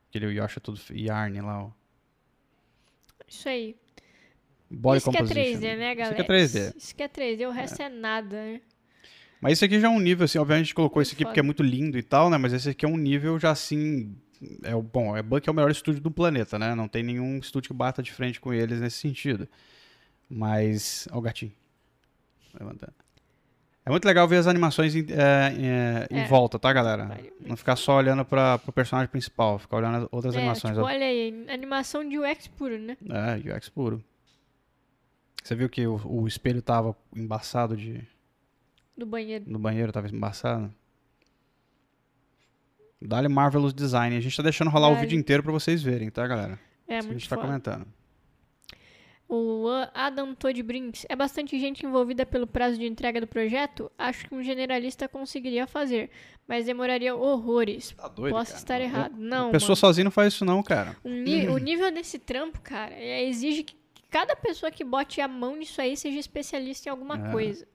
[0.09, 1.71] Aquele Yoshi todo yarn lá, ó.
[3.27, 3.75] Isso aí.
[4.71, 5.61] Body isso que é composition.
[5.61, 6.11] 3D, né, Isso galera?
[6.11, 6.77] aqui é 3D.
[6.77, 8.61] Isso que é 3D, o resto é, nada, né?
[9.41, 11.31] Mas isso aqui já é um nível, assim, obviamente a gente colocou isso aqui foda.
[11.31, 12.39] porque é muito lindo e tal, né?
[12.39, 14.15] Mas esse aqui é um nível já assim.
[14.63, 16.75] É o bom, é Buck é o melhor estúdio do planeta, né?
[16.75, 19.49] Não tem nenhum estúdio que bata de frente com eles nesse sentido.
[20.29, 21.07] Mas.
[21.13, 21.53] Ó, o gatinho.
[22.59, 22.93] Levantando.
[23.85, 26.27] É muito legal ver as animações em, é, é, em É.
[26.27, 27.19] volta, tá, galera?
[27.41, 30.75] Não ficar só olhando para pro personagem principal, ficar olhando as outras É, animações.
[30.75, 32.97] tipo, olha aí, animação de UX puro, né?
[33.11, 34.03] É, UX puro.
[35.43, 38.01] Você viu que o, o espelho tava embaçado de,
[38.97, 39.45] Do banheiro.
[39.49, 40.73] no banheiro, tava embaçado?
[43.07, 44.17] Dá-lhe Marvelous Design.
[44.17, 45.07] A gente tá deixando rolar o Dá-lhe.
[45.07, 46.59] vídeo inteiro pra vocês verem, tá, galera?
[46.89, 47.47] É, Isso que a muito gente tá foda.
[47.49, 47.87] comentando.
[49.29, 51.07] O Adam Todd Brinks.
[51.09, 53.91] É bastante gente envolvida pelo prazo de entrega do projeto?
[53.97, 56.11] Acho que um generalista conseguiria fazer,
[56.47, 57.93] mas demoraria horrores.
[57.97, 58.59] Tá doido, Posso cara.
[58.61, 59.15] estar Não- errado.
[59.17, 59.77] Não, pessoa mano.
[59.77, 60.95] sozinha não faz isso não, cara.
[61.03, 63.75] O, o nível desse trampo, cara, é- exige que
[64.11, 67.33] cada pessoa que bote a mão nisso aí seja especialista em alguma É.
[67.33, 67.67] coisa.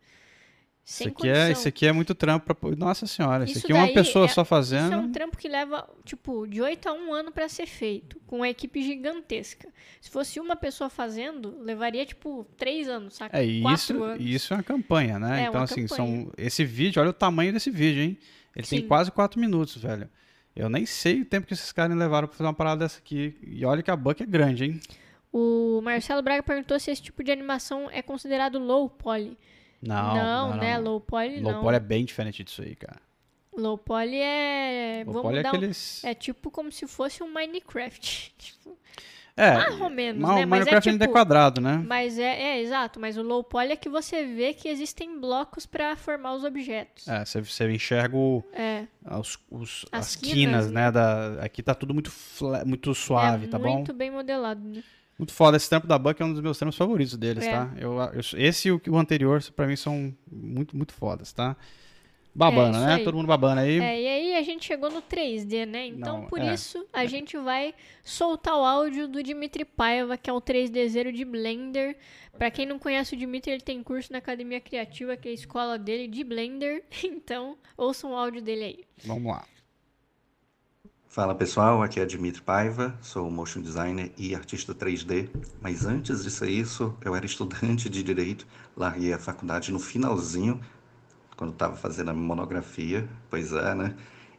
[0.89, 1.35] Isso aqui, condição.
[1.35, 2.75] é, isso aqui é muito trampo pra...
[2.77, 4.85] Nossa senhora, isso, Isso aqui é uma pessoa é- só fazendo.
[4.85, 8.17] Isso é um trampo que leva, tipo, de 8 a 1 ano pra ser feito,
[8.25, 9.67] com uma equipe gigantesca.
[9.99, 13.37] Se fosse uma pessoa fazendo, levaria, tipo, 3 anos, saca?
[13.37, 14.25] É, Quatro isso, anos.
[14.25, 15.43] e isso é uma campanha, né?
[15.43, 16.23] É, então, assim, campanha.
[16.23, 16.31] são.
[16.37, 18.17] Esse vídeo, olha o tamanho desse vídeo, hein?
[18.55, 18.87] Ele tem Sim.
[18.87, 20.09] quase 4 minutos, velho.
[20.55, 23.35] Eu nem sei o tempo que esses caras levaram pra fazer uma parada dessa aqui.
[23.45, 24.79] E olha que a Buck é grande, hein?
[25.33, 29.37] O Marcelo Braga perguntou se esse tipo de animação é considerado low poly.
[29.81, 30.57] Não, não, não.
[30.57, 30.75] né?
[30.77, 30.83] não.
[30.83, 31.61] Low poly Low não.
[31.61, 32.99] poly é bem diferente disso aí, cara.
[33.55, 35.03] Low poly é...
[35.05, 36.03] Low Vamos poly é dar um- aqueles.
[36.03, 38.33] É tipo como se fosse um Minecraft.
[38.37, 38.77] tipo,
[39.35, 40.45] É, mais ou menos, Ma- né?
[40.45, 41.17] Mas é Minecraft ainda é tipo...
[41.19, 41.83] quadrado, né?
[41.85, 45.65] Mas é, é, exato, mas o low poly é que você vê que existem blocos
[45.65, 47.07] para formar os objetos.
[47.07, 48.85] É, você, você enxerga o- É,
[49.19, 50.85] os- os- As as quinas, quinas, né?
[50.85, 50.91] né?
[50.91, 52.11] Da, aqui tá tudo muito,
[52.65, 53.73] muito suave, é tá bom?
[53.75, 54.83] muito bem modelado, né?
[55.17, 55.57] Muito foda.
[55.57, 57.51] Esse trampo da Buck é um dos meus trampos favoritos deles, É.
[57.51, 57.71] tá?
[57.77, 61.55] Eu, eu- esse e o, o anterior, pra mim, são muito, muito fodas, tá?
[61.59, 62.93] É, Babana, isso né?
[62.95, 63.03] aí.
[63.03, 63.79] Todo mundo babana aí.
[63.79, 65.87] É, e aí a gente chegou no 3D, né?
[65.87, 66.53] Então, Não, por é.
[66.53, 71.25] isso, a gente vai soltar o áudio do Dimitri Paiva, que é o 3Dzeiro de
[71.25, 71.97] Blender.
[72.37, 75.33] Pra quem não conhece o Dimitri, ele tem curso na Academia Criativa, que é a
[75.33, 76.83] escola dele de Blender.
[77.03, 78.79] Então, ouçam o áudio dele aí.
[79.03, 79.43] Vamos lá.
[81.17, 85.27] Fala pessoal, aqui é Dimitri Paiva, sou motion designer e artista 3D,
[85.59, 88.45] mas antes disso isso, eu era estudante de direito,
[88.75, 90.61] larguei a faculdade no finalzinho,
[91.35, 93.95] quando estava fazendo a monografia, pois é, né?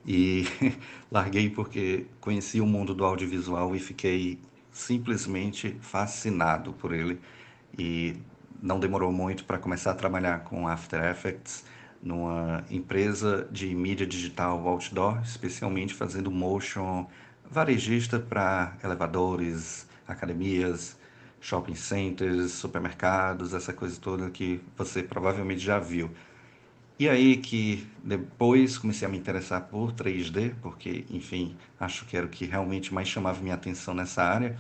[0.07, 0.45] E
[1.11, 4.39] larguei porque conheci o mundo do audiovisual e fiquei
[4.71, 7.19] simplesmente fascinado por ele.
[7.77, 8.15] E
[8.63, 11.65] não demorou muito para começar a trabalhar com After Effects
[12.03, 17.07] numa empresa de mídia digital outdoor, especialmente fazendo motion
[17.51, 20.97] varejista para elevadores, academias,
[21.41, 26.11] shopping centers, supermercados, essa coisa toda que você provavelmente já viu.
[26.99, 32.27] E aí que depois comecei a me interessar por 3D, porque, enfim, acho que era
[32.27, 34.59] o que realmente mais chamava minha atenção nessa área.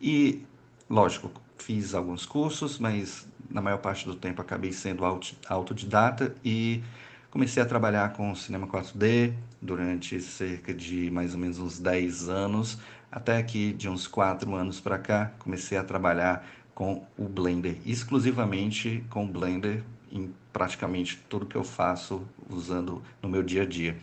[0.00, 0.42] E,
[0.88, 6.82] lógico, fiz alguns cursos, mas na maior parte do tempo acabei sendo auto- autodidata e
[7.30, 9.32] comecei a trabalhar com cinema 4D
[9.62, 12.78] durante cerca de mais ou menos uns 10 anos,
[13.10, 19.02] até que de uns 4 anos para cá comecei a trabalhar com o Blender, exclusivamente
[19.08, 19.82] com o Blender
[20.12, 23.96] em praticamente tudo que eu faço usando no meu dia a dia.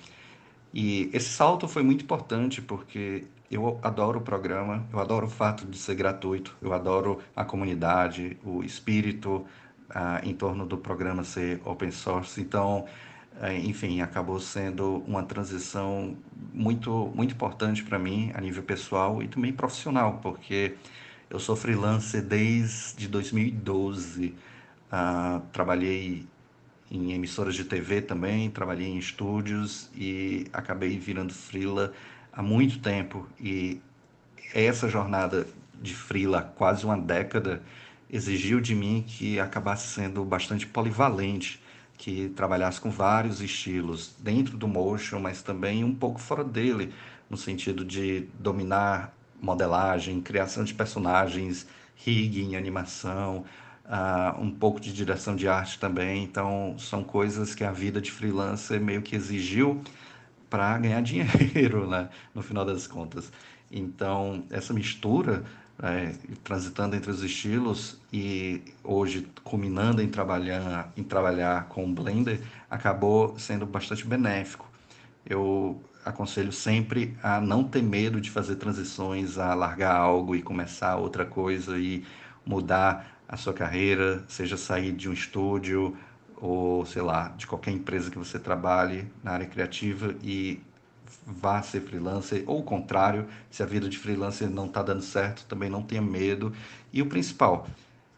[0.73, 5.65] E esse salto foi muito importante porque eu adoro o programa, eu adoro o fato
[5.65, 9.45] de ser gratuito, eu adoro a comunidade, o espírito
[9.89, 12.41] ah, em torno do programa ser open source.
[12.41, 12.85] Então,
[13.41, 16.15] eh, enfim, acabou sendo uma transição
[16.53, 20.75] muito, muito importante para mim a nível pessoal e também profissional, porque
[21.29, 24.35] eu sou freelancer desde 2012.
[24.91, 26.25] Ah, trabalhei
[26.91, 31.91] em emissoras de TV também, trabalhei em estúdios e acabei virando freela
[32.35, 33.27] há muito tempo.
[33.39, 33.79] E
[34.53, 35.47] essa jornada
[35.81, 37.61] de freela, há quase uma década,
[38.09, 41.61] exigiu de mim que acabasse sendo bastante polivalente,
[41.97, 46.93] que trabalhasse com vários estilos dentro do motion, mas também um pouco fora dele,
[47.29, 53.45] no sentido de dominar modelagem, criação de personagens, rigging, animação,
[53.85, 56.23] ah, um pouco de direção de arte também.
[56.23, 59.81] Então, são coisas que a vida de freelancer meio que exigiu
[60.53, 62.09] para ganhar dinheiro, né?
[62.31, 63.31] No final das contas.
[63.71, 65.43] Então, essa mistura,
[65.81, 72.39] é, transitando entre os estilos e hoje culminando em trabalhar, em trabalhar com o Blender,
[72.69, 74.69] acabou sendo bastante benéfico.
[75.27, 80.97] Eu aconselho sempre a não ter medo de fazer transições, a largar algo e começar
[80.97, 82.05] outra coisa e
[82.45, 85.97] mudar a sua carreira, seja sair de um estúdio
[86.43, 90.59] ou, sei lá, de qualquer empresa que você trabalhe na área criativa e
[91.25, 95.45] vá ser freelancer, ou o contrário, se a vida de freelancer não está dando certo,
[95.45, 96.53] também não tenha medo.
[96.91, 97.65] E o principal,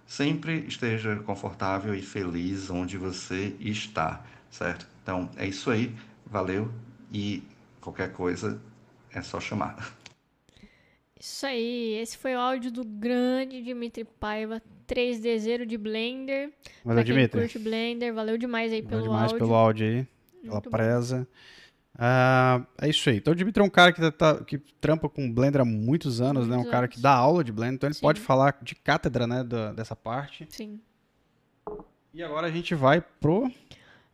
[0.08, 4.88] sempre esteja confortável e feliz onde você está, certo?
[5.04, 5.96] Então é isso aí,
[6.26, 6.72] valeu
[7.14, 7.44] e
[7.80, 8.60] qualquer coisa
[9.12, 9.94] é só chamar.
[11.20, 16.52] Isso aí, esse foi o áudio do grande Dimitri Paiva, 3Dzeiro de Blender.
[16.84, 17.42] Valeu, Dimitri.
[17.42, 19.38] curte Blender, valeu demais aí Valeu pelo demais áudio.
[19.38, 20.08] pelo áudio aí,
[20.42, 21.28] pela Muito presa.
[21.98, 23.18] Ah, é isso aí.
[23.18, 26.46] Então o Dimitri é um cara que, tá- que trampa com Blender há muitos anos,
[26.48, 26.54] né?
[26.56, 26.96] Um Muitos cara anos.
[26.96, 28.02] que dá aula de Blender, então ele Sim.
[28.02, 30.46] pode falar de cátedra, né, da- dessa parte.
[30.50, 30.80] Sim.
[32.14, 33.50] E agora a gente vai pro...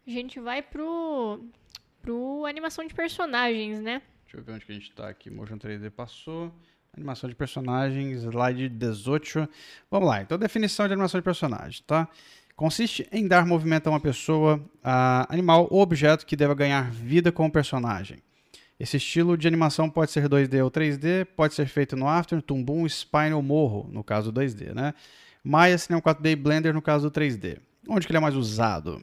[0.08, 1.44] A gente vai pro,
[2.02, 4.02] pro animação de personagens, né?
[4.24, 5.30] Deixa eu ver onde que a gente tá aqui.
[5.30, 6.52] Motion 3D passou.
[6.94, 9.48] Animação de personagens, slide 18.
[9.90, 10.22] Vamos lá.
[10.22, 12.06] Então, definição de animação de personagem, tá?
[12.54, 17.32] Consiste em dar movimento a uma pessoa, a animal ou objeto que deva ganhar vida
[17.32, 18.18] com o personagem.
[18.78, 22.86] Esse estilo de animação pode ser 2D ou 3D, pode ser feito no After, Boom,
[22.90, 24.94] Spine ou Morro, no caso do 2D, né?
[25.42, 27.58] Maya, Cinema 4D e Blender, no caso do 3D.
[27.88, 29.02] Onde que ele é mais usado?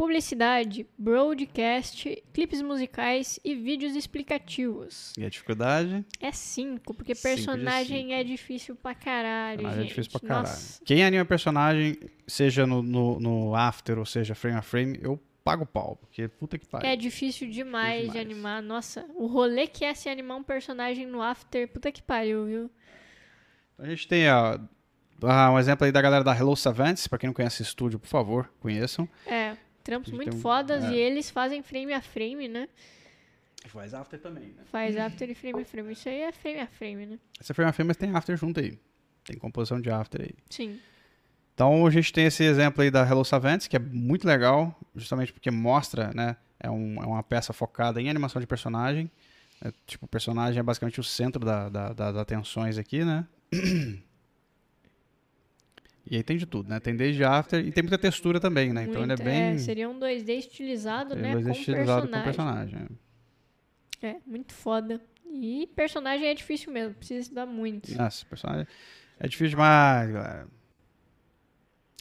[0.00, 5.12] Publicidade, broadcast, clipes musicais e vídeos explicativos.
[5.18, 6.02] E a dificuldade?
[6.18, 9.92] É 5, porque Cinco personagem é difícil pra caralho, Personagem gente.
[9.92, 10.48] é difícil pra caralho.
[10.48, 10.84] Nossa.
[10.86, 15.66] Quem anima personagem, seja no, no, no After ou seja frame a frame, eu pago
[15.66, 15.96] pau.
[15.96, 16.88] Porque puta que pariu.
[16.88, 18.12] É difícil demais, Demais.
[18.12, 18.62] de animar.
[18.62, 22.70] Nossa, o rolê que é se animar um personagem no After, puta que pariu, viu?
[23.78, 24.58] A gente tem ó,
[25.22, 27.98] ah, um exemplo aí da galera da Hello Savants, pra quem não conhece esse estúdio,
[27.98, 29.06] por favor, conheçam.
[29.26, 30.92] É, trampos A muito tem fodas é.
[30.92, 32.68] e eles fazem frame a frame, né?
[33.66, 34.62] Faz after também, né?
[34.70, 35.92] Faz after e frame a frame.
[35.92, 37.18] Isso aí é frame a frame, né?
[37.38, 38.78] Essa foi uma filme, mas tem after junto aí.
[39.24, 40.34] Tem composição de after aí.
[40.48, 40.80] Sim.
[41.54, 45.32] Então a gente tem esse exemplo aí da Hello Savants, que é muito legal, justamente
[45.32, 46.36] porque mostra, né?
[46.58, 49.10] É, um- é uma peça focada em animação de personagem.
[49.62, 53.26] É, tipo, o personagem é basicamente o centro da, da- das atenções aqui, né?
[56.06, 56.80] E aí tem de tudo, né?
[56.80, 58.84] Tem desde after e tem muita textura também, né?
[58.84, 59.58] Então ele é Muito, bem.
[59.58, 61.30] seria um 2D estilizado, ele né?
[61.30, 62.18] é Com estilizado personagem.
[62.18, 62.78] com personagem.
[64.02, 64.06] é.
[64.08, 65.00] É, muito foda.
[65.32, 67.94] E personagem é difícil mesmo, precisa estudar muito.
[67.96, 68.66] Nossa, personagem.
[69.18, 70.48] É difícil demais, galera.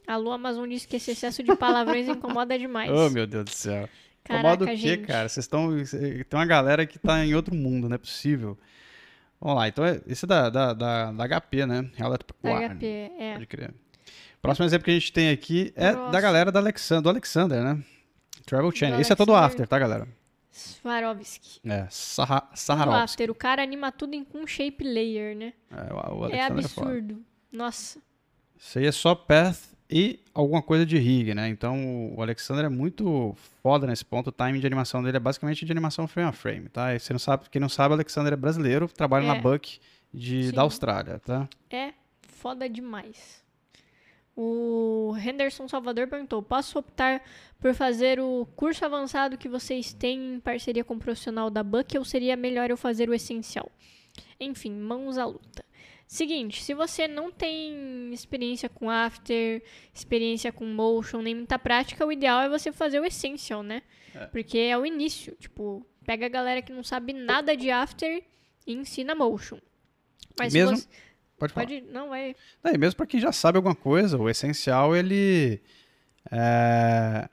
[0.07, 2.89] Alô, Amazon disse que esse excesso de palavrões incomoda demais.
[2.89, 3.87] Oh, meu Deus do céu.
[4.23, 5.29] Caraca, Incomoda o quê, cara?
[5.29, 5.69] Vocês estão.
[5.85, 8.57] Tem uma galera que tá em outro mundo, não é possível.
[9.39, 11.83] Vamos lá, então é- esse é da, da, da, da HP, né?
[11.97, 12.75] Da Packard.
[12.75, 12.85] HP,
[13.19, 13.33] é.
[13.33, 13.73] Pode crer.
[14.41, 16.21] Próximo exemplo que a gente tem aqui é da Próximo.
[16.21, 17.83] galera da Alexander, do Alexander, né?
[18.45, 18.95] Travel Channel.
[18.97, 20.07] Do Esse é todo after, tá, galera?
[20.51, 21.59] Swarovski.
[21.69, 23.03] É, Saharovski.
[23.03, 23.31] after.
[23.31, 25.53] O cara anima tudo em com shape layer, né?
[25.71, 26.87] É, o É Alexander é foda.
[26.89, 27.21] absurdo.
[27.51, 27.99] Nossa.
[28.57, 29.59] Isso aí é só path
[29.89, 31.47] e alguma coisa de rig, né?
[31.49, 34.27] Então o Alexander é muito foda nesse ponto.
[34.27, 36.93] O timing de animação dele é basicamente de animação frame a frame, tá?
[36.95, 39.41] E você não sabe, quem não sabe, o Alexander é brasileiro, trabalha na É.
[39.41, 39.79] Buck
[40.13, 40.51] de, Sim.
[40.53, 41.47] da Austrália, tá?
[41.69, 41.93] É
[42.27, 43.41] foda demais.
[44.41, 47.21] O Henderson Salvador perguntou: Posso optar
[47.59, 51.97] por fazer o curso avançado que vocês têm em parceria com o profissional da Buck
[51.97, 53.69] ou seria melhor eu fazer o essencial?
[54.39, 55.65] Enfim, mãos à luta.
[56.07, 59.61] Seguinte, se você não tem experiência com After,
[59.93, 63.81] experiência com Motion, nem muita prática, o ideal é você fazer o Essential, né?
[64.31, 65.35] Porque é o início.
[65.37, 68.23] Tipo, pega a galera que não sabe nada de After
[68.65, 69.59] e ensina Motion.
[70.39, 70.89] Mas Mesmo- se você...
[71.39, 71.65] Pode falar.
[71.65, 72.35] Pode, não, vai.
[72.63, 75.61] É, e mesmo pra quem já sabe alguma coisa, o essencial, ele...
[76.31, 77.27] É...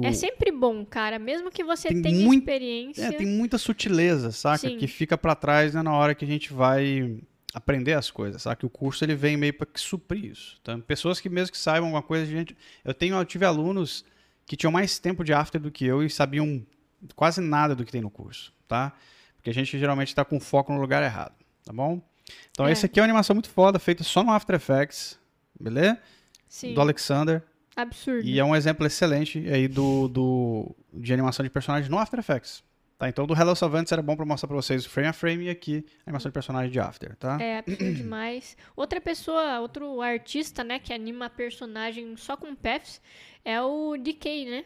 [0.00, 1.18] É o- sempre bom, cara.
[1.18, 3.02] Mesmo que você Tem tenha muito- experiência.
[3.04, 4.68] É, tem muita sutileza, saca?
[4.68, 4.76] Sim.
[4.78, 7.18] Que fica pra trás né, na hora que a gente vai
[7.52, 8.64] aprender as coisas, saca?
[8.64, 10.56] O curso ele vem meio que suprir isso.
[10.62, 14.04] Então, pessoas que mesmo que saibam alguma coisa, gente, eu tenho, eu tive alunos
[14.46, 16.64] que tinham mais tempo de after do que eu e sabiam
[17.16, 18.92] quase nada do que tem no curso, tá?
[19.36, 21.34] Porque a gente geralmente tá com foco no lugar errado,
[21.68, 22.00] tá bom?
[22.50, 22.72] Então É.
[22.72, 25.18] esse aqui é uma animação muito foda, feita só no After Effects,
[25.58, 25.98] beleza?
[26.48, 27.42] Sim, Do Alexander.
[27.76, 28.26] absurdo.
[28.26, 32.64] E é um exemplo excelente aí do, do, de animação de personagem no After Effects.
[32.98, 35.44] Tá, então do Hello Savantes era bom pra mostrar pra vocês o frame a frame
[35.44, 37.38] e aqui a animação de personagem de After, tá?
[37.40, 38.56] É absurdo demais.
[38.74, 43.00] Outra pessoa, outro artista, né, que anima personagem só com paths
[43.44, 44.64] é o DK, né?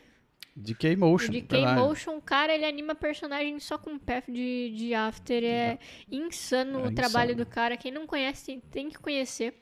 [0.55, 1.32] DK O Motion.
[1.32, 1.80] DK verdade.
[1.80, 5.42] Motion, cara, ele anima personagem só com path de, de After.
[5.44, 5.78] É
[6.11, 7.44] insano É o trabalho insano.
[7.44, 7.76] do cara.
[7.76, 9.55] Quem não conhece tem, tem que conhecer.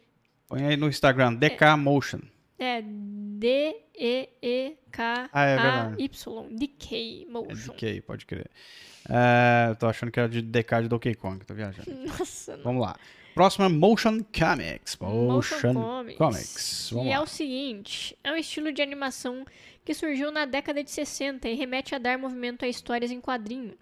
[0.49, 2.21] Põe aí no Instagram, DK Motion.
[2.59, 2.83] É Ah, é
[5.57, 6.49] D-E-E-K-A-Y.
[6.57, 7.73] DK É Motion.
[7.73, 8.51] DK, pode crer.
[9.09, 11.91] É, tô achando que era de DK de Donkey Kong, tô viajando.
[12.07, 12.65] Nossa, não.
[12.65, 12.97] Vamos lá.
[13.35, 14.97] Próxima, Motion Comics.
[15.01, 16.19] Motion Motion, Comics.
[16.19, 16.93] Comics.
[16.93, 17.25] E é lá.
[17.25, 19.45] o seguinte, é um estilo de animação
[19.85, 23.75] que surgiu na década de 60 e remete a dar movimento a histórias em quadrinho.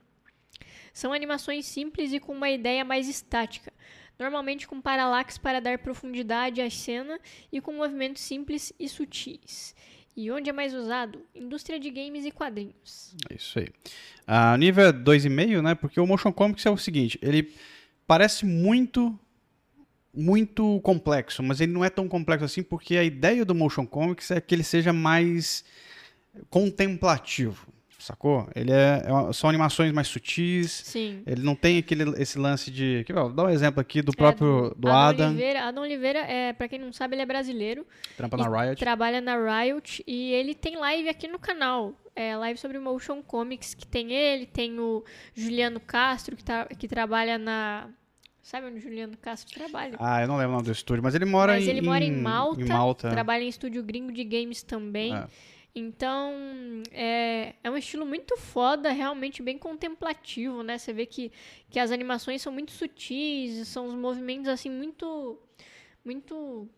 [0.92, 3.72] São animações simples e com uma ideia mais estática,
[4.18, 7.20] normalmente com paralaxe para dar profundidade à cena
[7.52, 9.74] e com movimentos simples e sutis.
[10.16, 11.22] E onde é mais usado?
[11.32, 13.14] Indústria de games e quadrinhos.
[13.30, 13.68] É Isso aí.
[14.26, 15.74] A nível é 2,5, né?
[15.76, 17.54] Porque o Motion Comics é o seguinte, ele
[18.04, 19.16] parece muito
[20.18, 24.32] muito complexo, mas ele não é tão complexo assim porque a ideia do Motion Comics
[24.32, 25.64] é que ele seja mais
[26.50, 28.48] contemplativo, sacou?
[28.54, 31.22] Ele é, é são animações mais sutis, Sim.
[31.24, 34.74] ele não tem aquele esse lance de, aqui, ó, dá um exemplo aqui do próprio
[34.76, 37.86] do Adam, Oliveira, Adam Oliveira, é, para quem não sabe, ele é brasileiro.
[38.16, 38.80] trampa na Riot.
[38.80, 41.94] Trabalha na Riot e ele tem live aqui no canal.
[42.16, 46.88] É live sobre motion comics que tem ele, tem o Juliano Castro que, tá, que
[46.88, 47.88] trabalha na.
[48.42, 49.96] Sabe onde o Juliano Castro trabalha?
[49.98, 52.02] Ah, eu não lembro o nome do estúdio, mas ele mora Mas em ele mora
[52.02, 53.10] em Malta, em Malta.
[53.10, 55.14] trabalha em estúdio gringo de games também.
[55.14, 55.26] É.
[55.74, 56.32] Então,
[56.90, 60.78] é, é um estilo muito foda, realmente bem contemplativo, né?
[60.78, 61.30] Você vê que,
[61.70, 65.38] que as animações são muito sutis, são os movimentos, assim, muito...
[66.04, 66.68] Muito...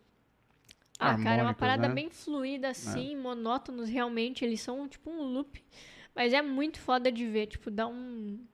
[0.98, 1.94] Ah, cara, é uma Harmônicos, parada né?
[1.94, 4.44] bem fluida, assim, monótonos, realmente.
[4.44, 5.62] Eles são, tipo, um loop.
[6.14, 8.44] Mas é muito foda de ver, tipo, dá um...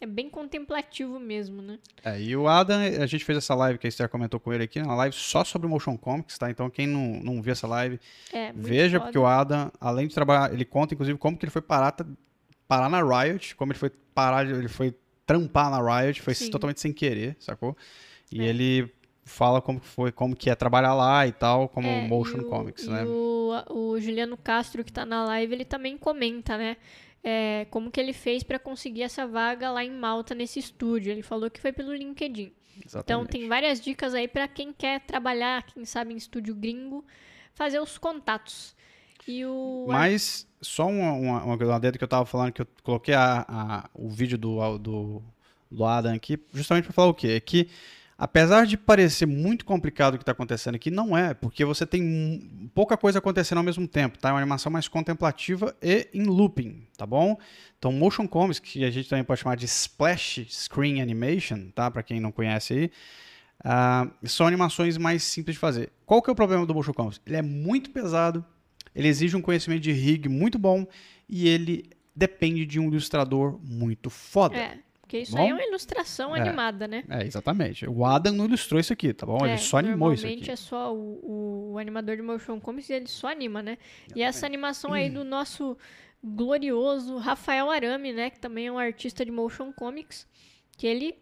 [0.00, 1.78] É bem contemplativo mesmo, né?
[2.04, 4.64] É, e o Adam, a gente fez essa live que a Esther comentou com ele
[4.64, 6.50] aqui, uma live só sobre Motion Comics, tá?
[6.50, 7.98] Então quem não, não viu essa live,
[8.32, 9.04] É, veja, foda.
[9.06, 12.06] porque o Adam, além de trabalhar, ele conta inclusive como que ele foi parar, tá-
[12.68, 14.94] parar na Riot, como ele foi parar, ele foi
[15.24, 16.50] trampar na Riot, foi Sim.
[16.50, 17.74] totalmente sem querer, sacou?
[18.30, 18.44] E é.
[18.48, 18.92] ele
[19.24, 22.86] fala como foi, como que é trabalhar lá e tal, como é, motion o, comics,
[22.86, 23.04] né?
[23.04, 26.76] O, o Juliano Castro que tá na live, ele também comenta, né?
[27.28, 31.10] É, como que ele fez para conseguir essa vaga lá em Malta nesse estúdio.
[31.10, 32.52] Ele falou que foi pelo LinkedIn.
[32.84, 33.04] Exatamente.
[33.04, 37.04] Então tem várias dicas aí para quem quer trabalhar, quem sabe em estúdio gringo,
[37.52, 38.76] fazer os contatos.
[39.26, 41.58] E o Mas só uma, uma, uma
[41.90, 45.22] que eu tava falando que eu coloquei a, a o vídeo do, do,
[45.68, 47.28] do Adam aqui, justamente para falar o quê?
[47.28, 47.68] É que
[48.18, 52.70] Apesar de parecer muito complicado o que está acontecendo aqui, não é, porque você tem
[52.74, 54.30] pouca coisa acontecendo ao mesmo tempo, tá?
[54.30, 57.36] É uma animação mais contemplativa e em looping, tá bom?
[57.78, 61.90] Então, motion comics, que a gente também pode chamar de splash screen animation, tá?
[61.90, 62.90] Para quem não conhece aí,
[63.66, 65.92] uh, são animações mais simples de fazer.
[66.06, 67.20] Qual que é o problema do motion comics?
[67.26, 68.42] Ele é muito pesado,
[68.94, 70.86] ele exige um conhecimento de rig muito bom
[71.28, 74.56] e ele depende de um ilustrador muito foda.
[74.56, 74.85] É.
[75.06, 75.42] Porque isso bom?
[75.42, 77.04] aí é uma ilustração é, animada, né?
[77.08, 77.88] É, exatamente.
[77.88, 79.46] O Adam não ilustrou isso aqui, tá bom?
[79.46, 80.34] É, ele só animou isso aqui.
[80.34, 83.78] Normalmente é só o, o, animador de motion comics, ele só anima, né?
[83.78, 84.18] Exatamente.
[84.18, 85.78] E essa animação aí do nosso
[86.24, 88.30] glorioso Rafael Arame, né?
[88.30, 90.26] Que também é um artista de motion comics.
[90.76, 91.14] Que ele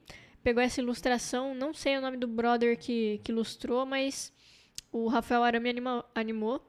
[0.43, 4.32] pegou essa ilustração, não sei o nome do brother que, que ilustrou, mas
[4.91, 6.66] o Rafael Arame anima, animou.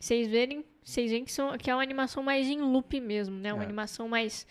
[0.00, 3.52] Vocês verem, vocês veem que, são, que é uma animação mais em loop mesmo, né?
[3.52, 3.66] Uma é.
[3.66, 4.46] animação mais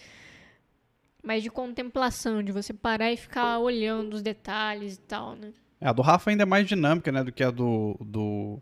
[1.25, 5.51] mais de contemplação, de você parar e ficar olhando os detalhes e tal, né?
[5.81, 8.61] É, a do Rafa ainda é mais dinâmica, né, do que a do, do,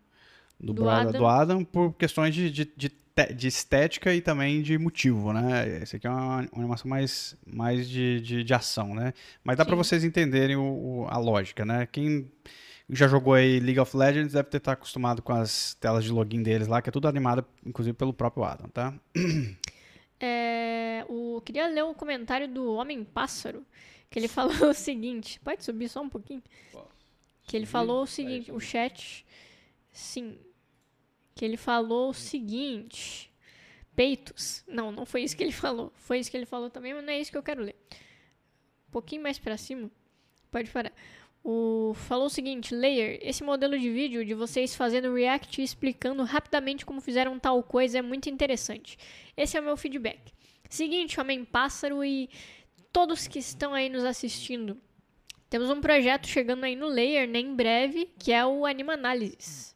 [0.59, 1.11] do, do, Adam.
[1.11, 2.91] do Adam, por questões de, de, de,
[3.35, 5.81] de, estética e também de motivo, né?
[5.83, 9.13] Esse aqui é uma, uma animação mais, mais de, de, de ação, né?
[9.43, 11.87] Mas dá para vocês entenderem o, o, a lógica, né?
[11.91, 12.29] Quem
[12.89, 16.43] já jogou aí League of Legends deve ter estar acostumado com as telas de login
[16.43, 18.93] deles lá, que é tudo animado, inclusive, pelo próprio Adam, tá?
[20.25, 23.65] É, o, queria ler um comentário do Homem Pássaro,
[24.09, 25.37] que ele falou o seguinte.
[25.41, 26.41] Pode subir só um pouquinho?
[27.45, 29.25] Que ele falou o seguinte, o chat.
[29.91, 30.39] Sim.
[31.35, 33.29] Que ele falou o seguinte.
[33.93, 34.63] Peitos.
[34.65, 35.91] Não, não foi isso que ele falou.
[35.97, 37.75] Foi isso que ele falou também, mas não é isso que eu quero ler.
[38.87, 39.91] Um pouquinho mais para cima.
[40.49, 40.93] Pode parar.
[41.43, 46.23] O, falou o seguinte, Layer, esse modelo de vídeo de vocês fazendo react e explicando
[46.23, 48.97] rapidamente como fizeram tal coisa é muito interessante.
[49.35, 50.31] Esse é o meu feedback.
[50.69, 52.29] Seguinte, Homem Pássaro e
[52.93, 54.77] todos que estão aí nos assistindo.
[55.49, 59.75] Temos um projeto chegando aí no Layer, né, em breve, que é o Anima Analysis.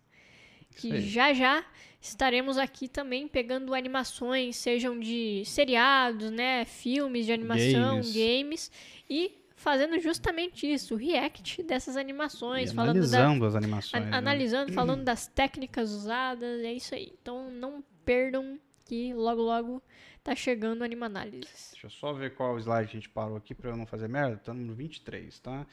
[0.75, 1.65] Que já já
[1.99, 8.71] estaremos aqui também pegando animações, sejam de seriados, né, filmes de animação, games, games
[9.09, 14.17] e fazendo justamente isso, o react dessas animações, falando analisando da, as animações, an né?
[14.17, 17.11] analisando, falando das técnicas usadas, é isso aí.
[17.19, 19.83] Então não perdam que logo logo
[20.23, 21.49] tá chegando o Anima Análise.
[21.71, 24.35] Deixa eu só ver qual slide a gente parou aqui para eu não fazer merda.
[24.35, 25.65] Estamos no 23, tá?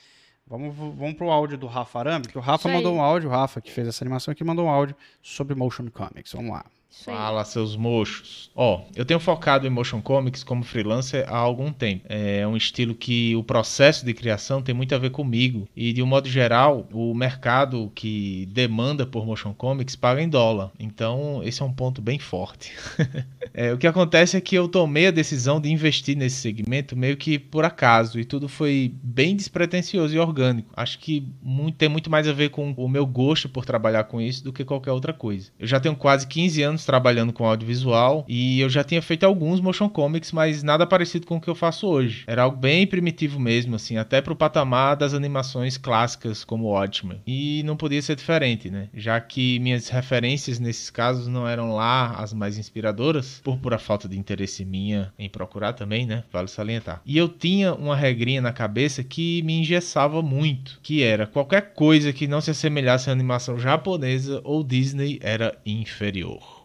[0.47, 3.61] Vamos, vamos pro áudio do Rafa Arambi, que o Rafa mandou um áudio, o Rafa
[3.61, 6.33] que fez essa animação aqui mandou um áudio sobre motion comics.
[6.33, 6.65] Vamos lá.
[7.05, 8.51] Fala, seus mochos.
[8.55, 12.07] Ó, eu tenho focado em motion comics como freelancer há algum tempo.
[12.09, 15.69] É um estilo que o processo de criação tem muito a ver comigo.
[15.77, 20.71] E, de um modo geral, o mercado que demanda por motion comics paga em dólar.
[20.79, 22.73] Então, esse é um ponto bem forte.
[23.53, 27.17] é, o que acontece é que eu tomei a decisão de investir nesse segmento meio
[27.17, 28.19] que por acaso.
[28.19, 30.73] E tudo foi bem despretensioso e orgânico.
[30.75, 34.21] Acho que muito, tem muito mais a ver com o meu gosto por trabalhar com
[34.21, 35.51] isso do que qualquer outra coisa.
[35.59, 39.61] Eu já tenho quase 15 anos trabalhando com audiovisual e eu já tinha feito alguns
[39.61, 42.25] motion comics, mas nada parecido com o que eu faço hoje.
[42.27, 47.21] Era algo bem primitivo mesmo, assim, até pro patamar das animações clássicas como Watchmen.
[47.27, 48.89] E não podia ser diferente, né?
[48.95, 54.09] Já que minhas referências nesses casos não eram lá as mais inspiradoras, por pura falta
[54.09, 56.25] de interesse minha em procurar também, né?
[56.33, 57.01] Vale salientar.
[57.05, 62.13] E eu tinha uma regrinha na cabeça que me engessava muito, que era qualquer coisa
[62.13, 66.65] que não se assemelhasse à animação japonesa ou Disney era inferior.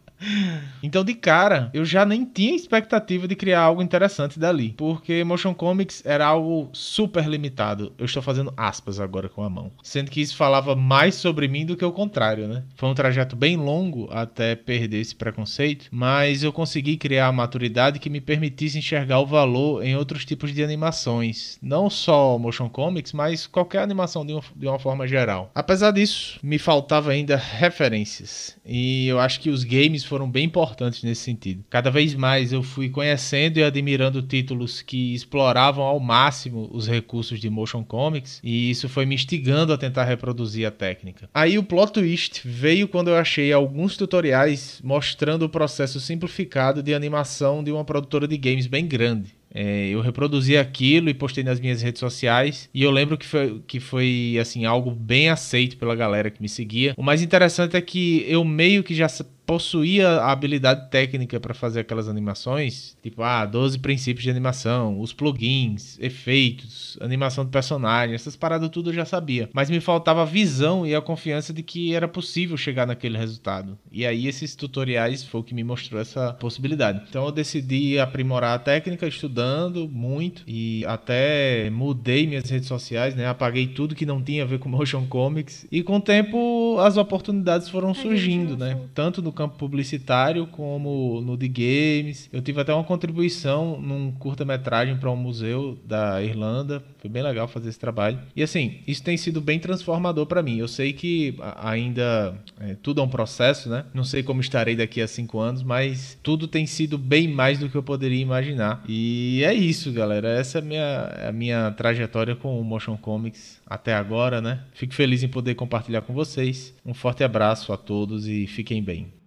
[0.83, 5.53] Então, de cara, eu já nem tinha expectativa de criar algo interessante dali, porque Motion
[5.53, 7.93] Comics era algo super limitado.
[7.97, 11.65] Eu estou fazendo aspas agora com a mão, sendo que isso falava mais sobre mim
[11.65, 12.63] do que o contrário, né?
[12.75, 17.99] Foi um trajeto bem longo até perder esse preconceito, mas eu consegui criar a maturidade
[17.99, 23.13] que me permitisse enxergar o valor em outros tipos de animações, não só Motion Comics,
[23.13, 25.51] mas qualquer animação de uma, de uma forma geral.
[25.53, 31.01] Apesar disso, me faltava ainda referências, e eu acho que os games foram bem importantes
[31.03, 31.63] nesse sentido.
[31.69, 37.39] Cada vez mais eu fui conhecendo e admirando títulos que exploravam ao máximo os recursos
[37.39, 41.29] de motion comics e isso foi me instigando a tentar reproduzir a técnica.
[41.33, 46.93] Aí o plot twist veio quando eu achei alguns tutoriais mostrando o processo simplificado de
[46.93, 51.59] animação de uma produtora de games bem grande É, eu reproduzi aquilo e postei nas
[51.59, 52.69] minhas redes sociais.
[52.73, 56.47] E eu lembro que foi, que foi assim algo bem aceito pela galera que me
[56.47, 56.93] seguia.
[56.95, 59.09] O mais interessante é que eu meio que já
[59.45, 65.13] possuía a habilidade técnica para fazer aquelas animações, tipo, ah, 12 princípios de animação, os
[65.13, 69.49] plugins, efeitos, animação de personagem, essas paradas tudo eu já sabia.
[69.53, 73.77] Mas me faltava a visão e a confiança de que era possível chegar naquele resultado.
[73.91, 77.03] E aí esses tutoriais foi o que me mostrou essa possibilidade.
[77.09, 83.27] Então eu decidi aprimorar a técnica estudando muito e até mudei minhas redes sociais, né?
[83.27, 86.97] Apaguei tudo que não tinha a ver com motion comics e com o tempo as
[86.97, 88.79] oportunidades foram surgindo, né?
[88.93, 92.29] Tanto no campo publicitário como no de games.
[92.31, 96.83] Eu tive até uma contribuição num curta-metragem para um museu da Irlanda.
[96.99, 98.19] Foi bem legal fazer esse trabalho.
[98.35, 100.57] E assim, isso tem sido bem transformador para mim.
[100.57, 103.85] Eu sei que ainda é, tudo é um processo, né?
[103.93, 107.69] Não sei como estarei daqui a cinco anos, mas tudo tem sido bem mais do
[107.69, 108.83] que eu poderia imaginar.
[108.87, 110.29] E é isso, galera.
[110.29, 114.61] Essa é a minha, a minha trajetória com o Motion Comics até agora, né?
[114.73, 116.73] Fico feliz em poder compartilhar com vocês.
[116.85, 119.20] Um forte abraço a todos e fiquem bem.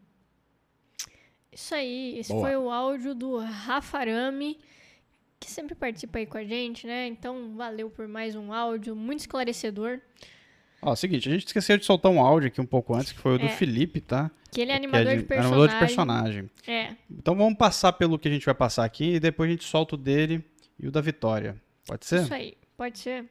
[1.54, 2.48] Isso aí, esse Boa.
[2.48, 4.58] foi o áudio do Rafa Arame,
[5.38, 7.06] que sempre participa aí com a gente, né?
[7.06, 10.00] Então, valeu por mais um áudio, muito esclarecedor.
[10.82, 13.36] Ó, seguinte, a gente esqueceu de soltar um áudio aqui um pouco antes, que foi
[13.36, 13.50] o do é.
[13.50, 14.30] Felipe, tá?
[14.50, 15.52] Que ele é animador, é de, de, personagem.
[15.52, 16.50] animador de personagem.
[16.66, 16.94] É.
[17.10, 19.94] Então vamos passar pelo que a gente vai passar aqui e depois a gente solta
[19.94, 20.44] o dele
[20.78, 21.56] e o da Vitória.
[21.86, 22.22] Pode ser?
[22.22, 23.24] Isso aí, pode ser.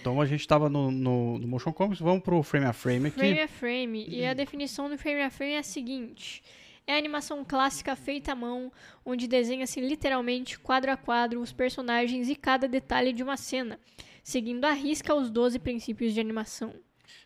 [0.00, 3.18] Então a gente estava no, no, no, Motion Comics, vamos pro frame a frame aqui.
[3.18, 4.06] Frame a frame.
[4.08, 6.42] E a definição do frame a frame é a seguinte:
[6.90, 8.72] é a animação clássica feita à mão,
[9.04, 13.78] onde desenha-se literalmente quadro a quadro os personagens e cada detalhe de uma cena,
[14.24, 16.74] seguindo à risca os 12 princípios de animação.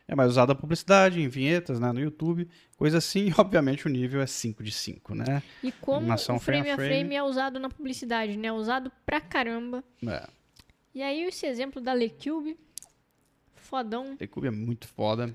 [0.07, 2.47] É mais usada a publicidade, em vinhetas, né, no YouTube,
[2.77, 5.43] coisa assim, e obviamente o nível é 5 de 5, né?
[5.63, 8.53] E como animação o frame, a frame, frame é usado na publicidade, né?
[8.53, 9.83] Usado pra caramba.
[10.07, 10.29] É.
[10.95, 12.59] E aí esse exemplo da LeCube,
[13.55, 14.15] fodão.
[14.21, 15.35] LeCube é muito foda.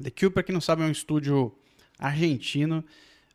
[0.00, 1.56] LeCube, pra quem não sabe, é um estúdio
[2.06, 2.84] argentino,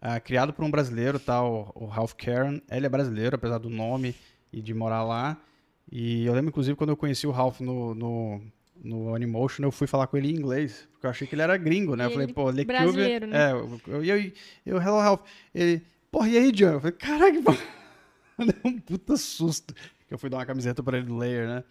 [0.01, 1.43] uh, criado por um brasileiro, tá?
[1.43, 2.61] O, o, Ralph Karen.
[2.69, 4.15] Ele é brasileiro, apesar do nome
[4.51, 5.37] e de morar lá.
[5.91, 8.41] E eu lembro, inclusive, quando eu conheci o Ralph no, no,
[8.83, 11.57] no Animotion, eu fui falar com ele em inglês, porque eu achei que ele era
[11.57, 12.05] gringo, né?
[12.05, 13.37] eu falei, pô, Le Brasileiro, Cube...
[13.37, 13.49] né?
[13.49, 14.31] É, eu, eu, eu,
[14.65, 15.21] eu, hello, Ralph.
[15.53, 16.73] Ele, porra, e aí, John?
[16.73, 17.41] Eu falei, caraca.
[18.39, 19.73] Deu um puta susto.
[20.07, 21.63] Que eu fui dar uma camiseta pra ele do Layer, né?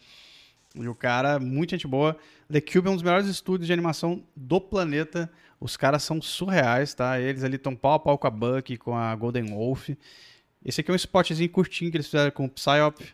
[0.82, 2.16] E o cara, muita gente boa.
[2.50, 5.30] The Cube é um dos melhores estúdios de animação do planeta.
[5.60, 7.20] Os caras são surreais, tá?
[7.20, 9.90] Eles ali estão pau a pau com a Buck, com a Golden Wolf.
[10.64, 13.04] Esse aqui é um spotzinho curtinho que eles fizeram com o Psyop.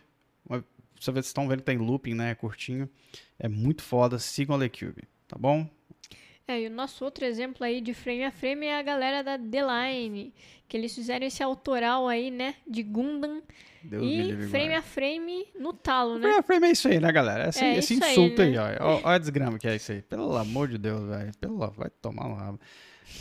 [0.99, 2.33] Vocês estão vendo que tem looping, né?
[2.35, 2.89] Curtinho.
[3.37, 4.17] É muito foda.
[4.19, 5.69] Sigam a The Cube, tá bom?
[6.47, 9.37] É, e o nosso outro exemplo aí de frame a frame é a galera da
[9.37, 10.31] The Line,
[10.67, 13.41] que eles fizeram esse autoral aí, né, de Gundam
[13.85, 16.21] Deus e frame a frame no talo, né?
[16.21, 17.49] Frame a frame é isso aí, né, galera?
[17.49, 18.59] Esse, é esse insulto aí, né?
[18.59, 19.01] aí, ó.
[19.03, 20.01] Olha a desgrama que é isso aí.
[20.01, 21.31] Pelo amor de Deus, velho.
[21.39, 22.59] Pelo vai tomar um rabo.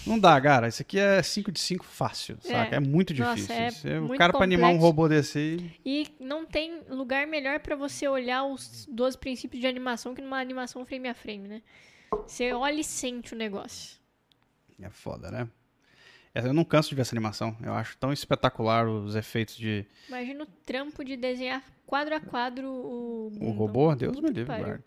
[0.06, 0.68] Não dá, cara.
[0.68, 2.48] Isso aqui é 5 de 5 fácil, é.
[2.48, 2.76] saca?
[2.76, 3.54] É muito difícil.
[3.54, 5.72] Nossa, é o cara para animar um robô desse aí...
[5.84, 10.40] E não tem lugar melhor para você olhar os 12 princípios de animação que numa
[10.40, 11.62] animação frame a frame, né?
[12.26, 13.98] Você olha e sente o negócio.
[14.80, 15.48] É foda, né?
[16.34, 17.56] Eu não canso de ver essa animação.
[17.62, 19.86] Eu acho tão espetacular os efeitos de.
[20.08, 23.32] Imagina o trampo de desenhar quadro a quadro o.
[23.40, 23.94] O robô?
[23.94, 24.84] Deus me livre, guarda.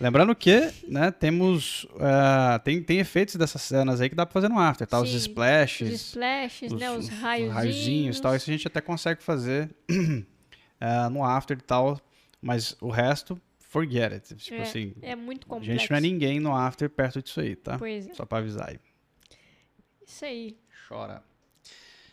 [0.00, 1.84] Lembrando que, né, temos.
[1.84, 4.98] Uh, tem, tem efeitos dessas cenas aí que dá pra fazer no After, tá?
[4.98, 5.88] Sim, os splashes.
[5.88, 6.90] Os splashes, os, né?
[6.90, 7.54] Os raiozinhos.
[7.54, 8.36] raiozinhos e tal.
[8.36, 12.00] Isso a gente até consegue fazer uh, no After e tal.
[12.40, 14.34] Mas o resto, forget it.
[14.36, 14.94] Tipo é, assim.
[15.02, 15.70] É muito complexo.
[15.70, 17.78] A gente não é ninguém no After perto disso aí, tá?
[17.78, 18.14] Pois é.
[18.14, 18.78] Só pra avisar aí.
[20.06, 20.56] Isso aí.
[20.88, 21.22] Chora.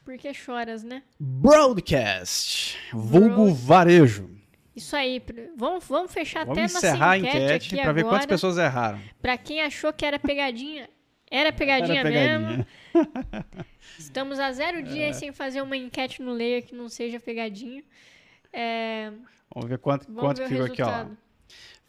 [0.04, 1.04] Por que choras, né?
[1.20, 2.78] Broadcast.
[2.92, 3.54] Vulgo Broad...
[3.54, 4.30] varejo.
[4.76, 5.22] Isso aí.
[5.56, 9.00] Vamos, vamos fechar vamos até encerrar a enquete para ver quantas pessoas erraram.
[9.22, 10.90] Para quem achou que era pegadinha,
[11.30, 12.40] era pegadinha, era pegadinha.
[12.40, 12.68] mesmo.
[14.00, 15.20] Estamos a zero dias é.
[15.20, 17.84] sem fazer uma enquete no Layer que não seja pegadinha.
[18.52, 19.12] É...
[19.54, 21.06] Vamos ver quanto, vamos quanto ver ficou aqui, ó.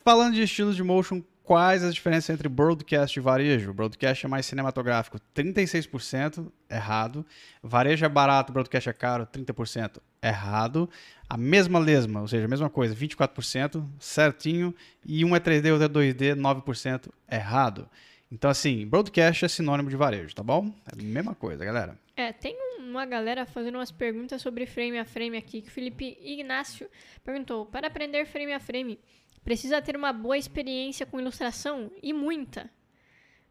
[0.01, 3.74] Falando de estilos de motion, Quais as diferenças entre broadcast e varejo?
[3.74, 7.24] Broadcast é mais cinematográfico, 36% errado.
[7.62, 10.88] Varejo é barato, broadcast é caro, 30% errado.
[11.28, 14.74] A mesma lesma, ou seja, a mesma coisa, 24% certinho.
[15.05, 17.90] E um é 3D, outro é 2D, 9% errado.
[18.32, 20.72] Então, assim, broadcast é sinônimo de varejo, tá bom?
[20.90, 21.99] É a mesma coisa, galera.
[22.16, 26.16] É, tem uma galera fazendo umas perguntas sobre frame a frame aqui, que o Felipe
[26.22, 26.88] Ignácio
[27.22, 28.99] perguntou: para aprender frame a frame,
[29.45, 32.70] Precisa ter uma boa experiência com ilustração e muita.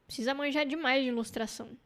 [0.07, 1.77] Precisa manjar demais de ilustração.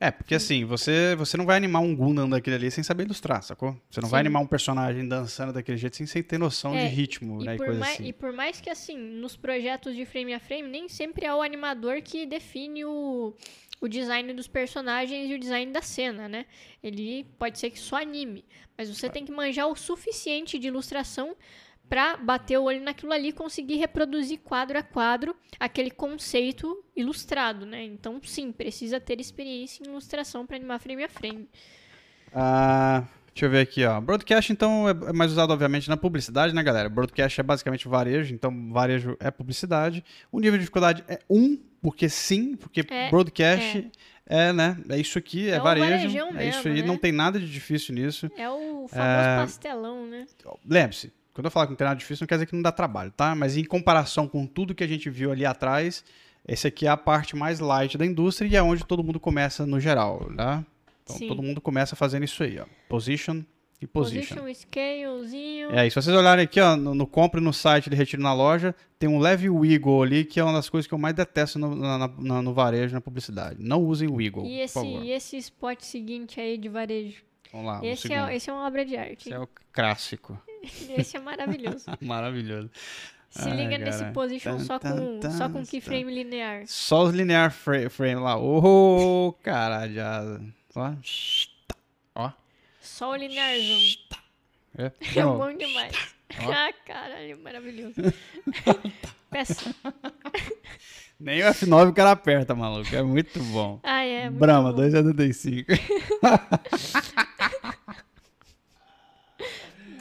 [0.00, 3.42] É, porque assim, você, você não vai animar um Gundam daquele ali sem saber ilustrar,
[3.42, 3.80] sacou?
[3.90, 4.26] Você não vai Sim.
[4.26, 7.54] animar um personagem dançando daquele jeito sem, sem ter noção É, de ritmo, E né?
[7.54, 8.08] E por, coisa mais, assim.
[8.08, 11.40] e por mais que, assim, nos projetos de frame a frame, nem sempre é o
[11.42, 13.34] animador que define o,
[13.80, 16.46] o design dos personagens e o design da cena, né?
[16.82, 18.44] Ele pode ser que só anime,
[18.76, 21.36] mas você tem que manjar o suficiente de ilustração
[21.88, 27.64] pra bater o olho naquilo ali e conseguir reproduzir quadro a quadro aquele conceito ilustrado,
[27.66, 27.84] né?
[27.84, 31.48] Então, sim, precisa ter experiência em ilustração pra animar frame a frame.
[32.32, 34.00] Ah, deixa eu ver aqui, ó.
[34.00, 36.88] Broadcast, então, é é mais usado, obviamente, na publicidade, né, galera?
[36.88, 40.04] Broadcast é basicamente varejo, então varejo é publicidade.
[40.32, 43.90] O nível de dificuldade é 1, porque sim, porque É, broadcast
[44.26, 44.52] é.
[44.52, 44.76] né?
[44.88, 45.86] É isso aqui, é, É varejo.
[45.86, 46.86] é isso mesmo, aí, né?
[46.86, 48.30] não tem nada de difícil nisso.
[48.36, 49.36] É o famoso É.
[49.36, 50.26] pastelão, né?
[50.66, 52.72] Lembre-se, quando eu falar que não tem nada difícil, não quer dizer que não dá
[52.72, 53.34] trabalho, tá?
[53.34, 56.04] Mas em comparação com tudo que a gente viu ali atrás,
[56.46, 59.66] esse aqui é a parte mais light da indústria e é onde todo mundo começa
[59.66, 60.64] no geral, né?
[61.02, 61.28] Então Sim.
[61.28, 62.64] todo mundo começa fazendo isso aí, ó.
[62.88, 63.42] Position
[63.80, 64.36] e position.
[64.36, 65.70] Position, scalezinho.
[65.72, 68.32] É, e se vocês olharem aqui, ó, no, no compre no site de retiro na
[68.32, 71.58] loja, tem um leve wiggle ali, que é uma das coisas que eu mais detesto
[71.58, 73.56] no, na- na- no varejo, na publicidade.
[73.58, 75.04] Não usem wiggle, E esse, por favor.
[75.04, 77.22] e esse spot seguinte aí de varejo?
[77.52, 79.28] Vamos lá, esse, é, esse é uma obra de arte.
[79.28, 80.38] Esse é o clássico.
[80.96, 81.84] Esse é maravilhoso.
[82.00, 82.70] Maravilhoso.
[83.30, 84.12] Se Ai, liga nesse cara.
[84.12, 86.62] position Tan, só com, tan, só com tan, keyframe linear.
[86.66, 88.36] Só os linear fra- frame lá.
[88.38, 89.92] Ô, caralho.
[89.94, 90.40] já-
[90.76, 90.92] Ó.
[92.14, 92.30] Ó.
[92.80, 93.78] Só o linearzão.
[94.78, 96.14] É, É bom demais.
[96.44, 96.52] Ó.
[96.52, 97.94] Ah, caralho, maravilhoso.
[99.30, 99.74] Peça.
[101.18, 102.94] Nem o F9 o cara aperta, maluco.
[102.94, 103.80] É muito bom.
[103.82, 104.28] Ah, é.
[104.30, 104.80] muito Brahma, bom.
[104.82, 105.64] 2,75.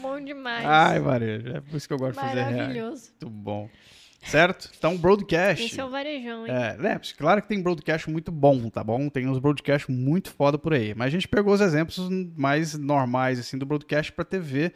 [0.03, 0.65] Bom demais.
[0.65, 1.47] Ai, varejo.
[1.49, 2.55] É por isso que eu gosto de fazer react.
[2.57, 3.09] Maravilhoso.
[3.21, 3.69] Muito bom.
[4.25, 4.69] Certo?
[4.77, 5.65] Então, broadcast.
[5.65, 6.53] Esse é o varejão, hein?
[6.53, 9.09] É, lembre-se, claro que tem broadcast muito bom, tá bom?
[9.09, 10.93] Tem uns broadcast muito foda por aí.
[10.95, 11.97] Mas a gente pegou os exemplos
[12.37, 14.71] mais normais, assim, do broadcast pra TV,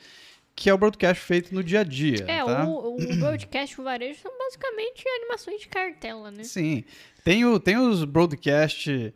[0.53, 2.65] que é o broadcast feito no dia a dia, É, tá?
[2.65, 6.43] o, o broadcast e o varejo são basicamente animações de cartela, né?
[6.43, 6.83] Sim.
[7.23, 9.13] Tem, o, tem os broadcast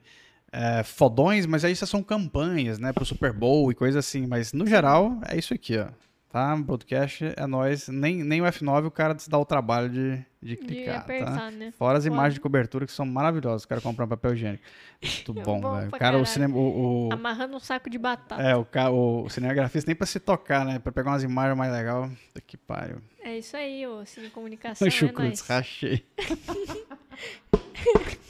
[0.51, 2.93] é, fodões, mas aí são campanhas, né?
[2.93, 4.25] Pro Super Bowl e coisa assim.
[4.27, 5.87] Mas, no geral, é isso aqui, ó.
[6.29, 6.55] Tá?
[6.55, 7.89] Broadcast é nós.
[7.89, 10.99] Nem, nem o F9 o cara se dá o trabalho de, de De clicar, tá?
[11.01, 11.73] apertar, né?
[11.77, 12.15] Fora as Foda.
[12.15, 13.65] imagens de cobertura que são maravilhosas.
[13.65, 14.63] O cara comprar um papel higiênico.
[15.03, 15.89] Muito bom, Bom velho.
[15.89, 16.55] O cara, o cinema.
[16.57, 18.41] O, o- Amarrando um saco de batata.
[18.41, 20.79] é, o, ca- o cinegrafista nem pra se tocar, né?
[20.79, 22.09] Pra pegar umas imagens mais legais.
[22.27, 22.99] Puta que pariu.
[23.21, 24.87] É isso aí, ô Cinecomunicação.
[24.87, 25.41] É chucrute, nóis.
[25.41, 26.05] rachei.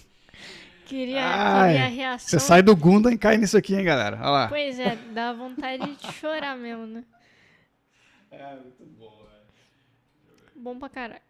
[0.92, 2.28] Queria, Ai, queria a reação.
[2.28, 4.18] Você sai do Gundam e cai nisso aqui, hein, galera?
[4.18, 4.48] Olha lá.
[4.50, 7.04] Pois é, dá vontade de chorar mesmo, né?
[8.30, 10.52] É, muito bom, velho.
[10.56, 11.22] Bom pra caralho.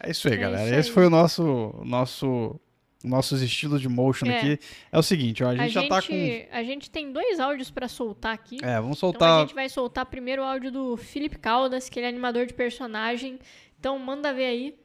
[0.00, 0.64] É isso aí, É galera.
[0.64, 0.94] isso Esse aí.
[0.94, 2.60] foi o nosso, nosso,
[3.02, 4.38] nossos estilos de motion É.
[4.38, 4.58] aqui.
[4.92, 6.12] É o seguinte, ó, a gente já tá com.
[6.52, 8.58] a gente tem dois áudios pra soltar aqui.
[8.62, 9.40] É, vamos Então a soltar.
[9.40, 13.38] gente vai soltar primeiro o áudio do Felipe Caldas, que ele é animador de personagem.
[13.80, 14.78] Então manda ver aí.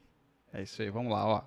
[0.54, 1.42] É isso aí, vamos lá, ó.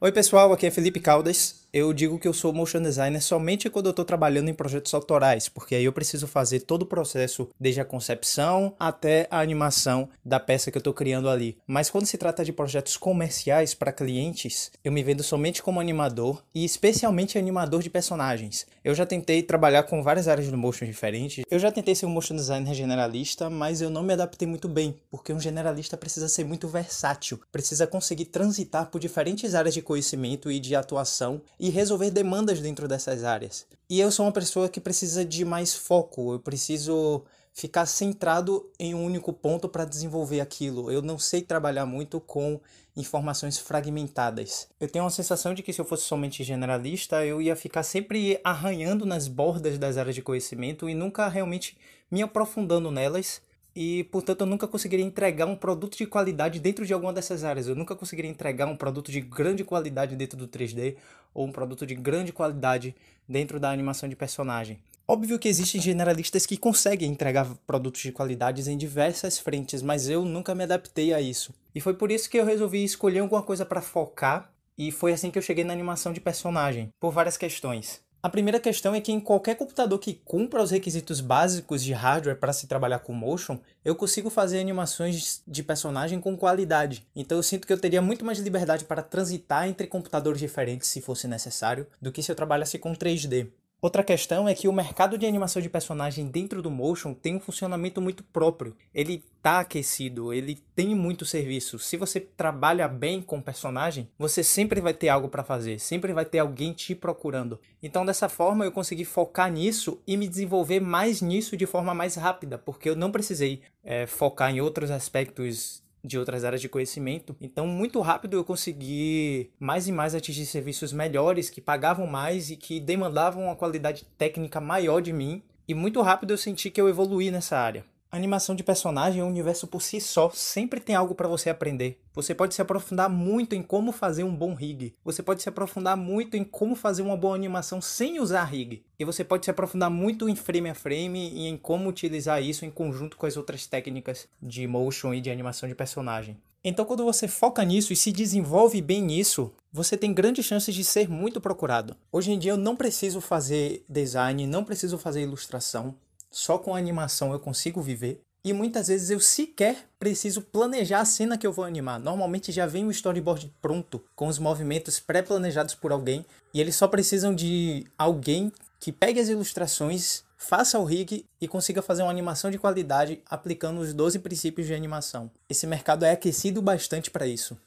[0.00, 1.66] Oi pessoal, aqui é Felipe Caldas.
[1.70, 5.50] Eu digo que eu sou motion designer somente quando eu estou trabalhando em projetos autorais,
[5.50, 10.40] porque aí eu preciso fazer todo o processo, desde a concepção até a animação da
[10.40, 11.58] peça que eu estou criando ali.
[11.66, 16.42] Mas quando se trata de projetos comerciais para clientes, eu me vendo somente como animador
[16.54, 18.66] e especialmente animador de personagens.
[18.82, 21.44] Eu já tentei trabalhar com várias áreas do motion diferentes.
[21.50, 24.96] Eu já tentei ser um motion designer generalista, mas eu não me adaptei muito bem,
[25.10, 30.50] porque um generalista precisa ser muito versátil, precisa conseguir transitar por diferentes áreas de conhecimento
[30.50, 33.66] e de atuação e resolver demandas dentro dessas áreas.
[33.88, 37.24] E eu sou uma pessoa que precisa de mais foco, eu preciso
[37.58, 40.92] ficar centrado em um único ponto para desenvolver aquilo.
[40.92, 42.60] Eu não sei trabalhar muito com
[42.96, 44.68] informações fragmentadas.
[44.78, 48.40] Eu tenho uma sensação de que se eu fosse somente generalista, eu ia ficar sempre
[48.44, 51.76] arranhando nas bordas das áreas de conhecimento e nunca realmente
[52.08, 53.42] me aprofundando nelas.
[53.80, 57.68] E, portanto, eu nunca conseguiria entregar um produto de qualidade dentro de alguma dessas áreas.
[57.68, 60.96] Eu nunca conseguiria entregar um produto de grande qualidade dentro do 3D
[61.32, 62.92] ou um produto de grande qualidade
[63.28, 64.80] dentro da animação de personagem.
[65.06, 70.24] Óbvio que existem generalistas que conseguem entregar produtos de qualidades em diversas frentes, mas eu
[70.24, 71.54] nunca me adaptei a isso.
[71.72, 75.30] E foi por isso que eu resolvi escolher alguma coisa para focar, e foi assim
[75.30, 78.00] que eu cheguei na animação de personagem, por várias questões.
[78.28, 82.36] A primeira questão é que em qualquer computador que cumpra os requisitos básicos de hardware
[82.36, 87.06] para se trabalhar com motion, eu consigo fazer animações de personagem com qualidade.
[87.16, 91.00] Então eu sinto que eu teria muito mais liberdade para transitar entre computadores diferentes se
[91.00, 93.48] fosse necessário, do que se eu trabalhasse com 3D.
[93.80, 97.40] Outra questão é que o mercado de animação de personagem dentro do Motion tem um
[97.40, 98.76] funcionamento muito próprio.
[98.92, 101.78] Ele tá aquecido, ele tem muito serviço.
[101.78, 106.12] Se você trabalha bem com o personagem, você sempre vai ter algo para fazer, sempre
[106.12, 107.60] vai ter alguém te procurando.
[107.80, 112.16] Então, dessa forma, eu consegui focar nisso e me desenvolver mais nisso de forma mais
[112.16, 117.36] rápida, porque eu não precisei é, focar em outros aspectos de outras áreas de conhecimento.
[117.40, 122.56] Então, muito rápido eu consegui mais e mais atingir serviços melhores, que pagavam mais e
[122.56, 125.42] que demandavam uma qualidade técnica maior de mim.
[125.66, 127.84] E muito rápido eu senti que eu evoluí nessa área.
[128.10, 131.50] A animação de personagem é um universo por si só, sempre tem algo para você
[131.50, 132.00] aprender.
[132.14, 134.94] Você pode se aprofundar muito em como fazer um bom rig.
[135.04, 138.82] Você pode se aprofundar muito em como fazer uma boa animação sem usar rig.
[138.98, 142.64] E você pode se aprofundar muito em frame a frame e em como utilizar isso
[142.64, 146.38] em conjunto com as outras técnicas de motion e de animação de personagem.
[146.64, 150.82] Então, quando você foca nisso e se desenvolve bem nisso, você tem grandes chances de
[150.82, 151.94] ser muito procurado.
[152.10, 155.94] Hoje em dia eu não preciso fazer design, não preciso fazer ilustração
[156.30, 158.20] só com animação eu consigo viver.
[158.44, 161.98] E muitas vezes eu sequer preciso planejar a cena que eu vou animar.
[161.98, 166.24] Normalmente já vem o storyboard pronto, com os movimentos pré-planejados por alguém,
[166.54, 171.82] e eles só precisam de alguém que pegue as ilustrações, faça o rig e consiga
[171.82, 175.30] fazer uma animação de qualidade aplicando os 12 princípios de animação.
[175.48, 177.58] Esse mercado é aquecido bastante para isso.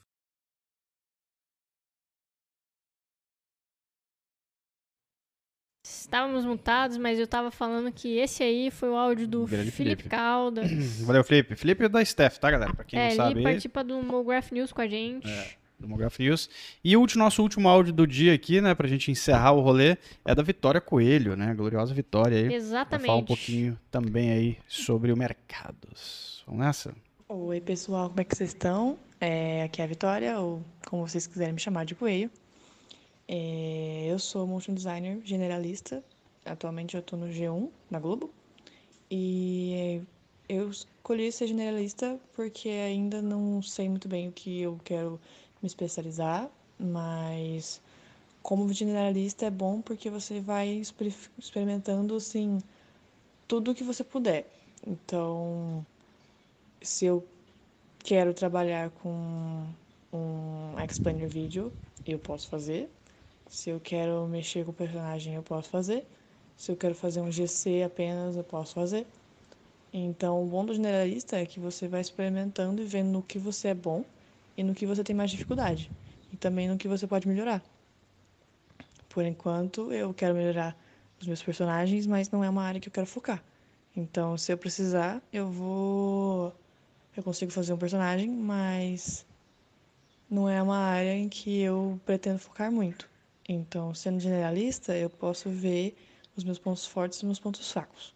[6.11, 10.09] Estávamos mutados, mas eu tava falando que esse aí foi o áudio do Felipe Felipe.
[10.09, 10.61] Calda.
[11.07, 11.55] Valeu, Felipe.
[11.55, 12.73] Felipe é da Steph, tá, galera?
[12.73, 13.35] Pra quem é, não sabe.
[13.35, 15.25] ele participa do Mograph News com a gente.
[15.79, 16.49] do Mograph News.
[16.83, 19.97] E o último, nosso último áudio do dia aqui, né, pra gente encerrar o rolê,
[20.25, 21.53] é da Vitória Coelho, né?
[21.53, 22.53] Gloriosa Vitória aí.
[22.55, 23.07] Exatamente.
[23.07, 26.43] falar um pouquinho também aí sobre o mercados.
[26.45, 26.93] Vamos nessa?
[27.29, 28.99] Oi, pessoal, como é que vocês estão?
[29.17, 32.29] É, aqui é a Vitória, ou como vocês quiserem me chamar de Coelho.
[33.33, 36.03] É, eu sou motion designer generalista.
[36.45, 38.29] Atualmente eu estou no G1, na Globo.
[39.09, 40.01] E
[40.49, 45.17] eu escolhi ser generalista porque ainda não sei muito bem o que eu quero
[45.61, 47.81] me especializar, mas
[48.43, 52.59] como generalista é bom porque você vai exper- experimentando assim
[53.47, 54.45] tudo que você puder.
[54.85, 55.85] Então,
[56.81, 57.25] se eu
[57.99, 59.65] quero trabalhar com
[60.13, 61.71] um explainer vídeo,
[62.05, 62.89] eu posso fazer.
[63.51, 66.07] Se eu quero mexer com o personagem, eu posso fazer.
[66.55, 69.05] Se eu quero fazer um GC apenas, eu posso fazer.
[69.91, 73.67] Então, o bom do generalista é que você vai experimentando e vendo no que você
[73.67, 74.05] é bom
[74.55, 75.91] e no que você tem mais dificuldade.
[76.31, 77.61] E também no que você pode melhorar.
[79.09, 80.73] Por enquanto, eu quero melhorar
[81.19, 83.43] os meus personagens, mas não é uma área que eu quero focar.
[83.93, 86.55] Então, se eu precisar, eu vou.
[87.17, 89.25] Eu consigo fazer um personagem, mas
[90.29, 93.10] não é uma área em que eu pretendo focar muito.
[93.53, 95.93] Então, sendo generalista, eu posso ver
[96.37, 98.15] os meus pontos fortes e os meus pontos fracos.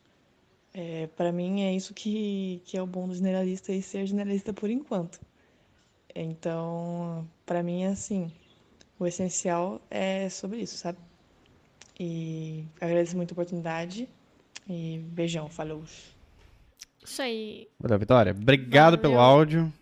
[0.73, 4.53] É, para mim, é isso que, que é o bom do generalista e ser generalista
[4.53, 5.19] por enquanto.
[6.15, 8.31] Então, para mim, é assim:
[8.97, 10.99] o essencial é sobre isso, sabe?
[11.99, 14.07] E agradeço muito a oportunidade.
[14.69, 15.83] E beijão, falou.
[17.03, 17.67] Isso aí.
[17.77, 18.31] Valeu, Vitória.
[18.31, 19.29] Obrigado pelo Valeu.
[19.29, 19.73] áudio.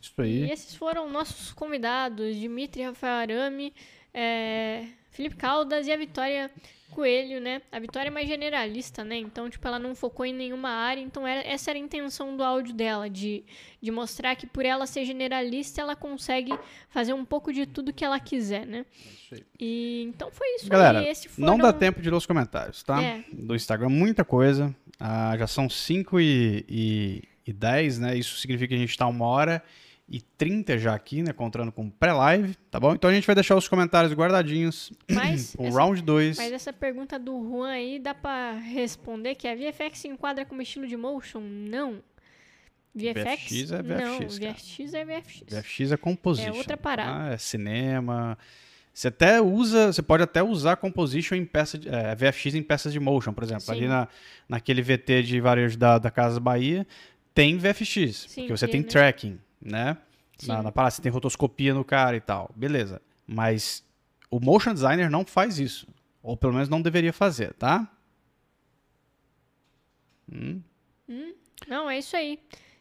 [0.00, 0.50] Isso E aí.
[0.50, 3.74] esses foram nossos convidados, Dimitri Rafael Arame,
[4.14, 6.50] é, Felipe Caldas e a Vitória
[6.90, 7.62] Coelho, né?
[7.72, 9.16] A Vitória é mais generalista, né?
[9.16, 11.00] Então, tipo, ela não focou em nenhuma área.
[11.00, 13.42] Então, era, essa era a intenção do áudio dela, de,
[13.80, 16.52] de mostrar que por ela ser generalista, ela consegue
[16.90, 18.84] fazer um pouco de tudo que ela quiser, né?
[19.00, 19.44] Isso aí.
[19.58, 21.08] E então foi isso Galera, aí.
[21.08, 23.02] Esse Não dá foram- tempo de ler os comentários, tá?
[23.02, 23.24] É.
[23.32, 24.74] Do Instagram, muita coisa.
[25.00, 28.16] Ah, já são 5 e, e, e 10, né?
[28.18, 29.62] Isso significa que a gente tá uma hora
[30.14, 31.32] e 30 já aqui, né?
[31.32, 32.92] Contando com pré-live, tá bom?
[32.92, 34.92] Então a gente vai deixar os comentários guardadinhos.
[35.10, 36.36] Mas o essa- round 2.
[36.36, 40.60] Mas essa pergunta do Juan aí dá pra responder que a VFX se enquadra como
[40.60, 41.40] estilo de motion?
[41.40, 42.02] Não.
[42.94, 43.70] VFX?
[43.70, 44.52] VFX é Não, VFX, cara.
[44.52, 45.42] VFX é VFX.
[45.48, 46.48] VFX é composition.
[46.48, 47.10] É outra parada.
[47.28, 47.32] tá?
[47.32, 48.36] É cinema.
[48.92, 52.92] Você até usa, você pode até usar composition em peça de, é, VFX em peças
[52.92, 53.62] de motion, por exemplo.
[53.62, 53.72] Sim.
[53.72, 54.06] Ali na,
[54.46, 56.86] naquele VT de varejo da, da Casa Bahia,
[57.34, 58.88] tem VFX, Sim, porque você tem, tem né?
[58.88, 59.96] tracking, né?
[60.46, 62.50] Na, na parada, você tem rotoscopia no cara e tal.
[62.56, 63.00] Beleza.
[63.26, 63.84] Mas
[64.30, 65.86] o motion designer não faz isso.
[66.22, 67.88] Ou pelo menos não deveria fazer, tá?
[70.30, 70.62] Hum?
[71.68, 72.38] Não, é isso aí.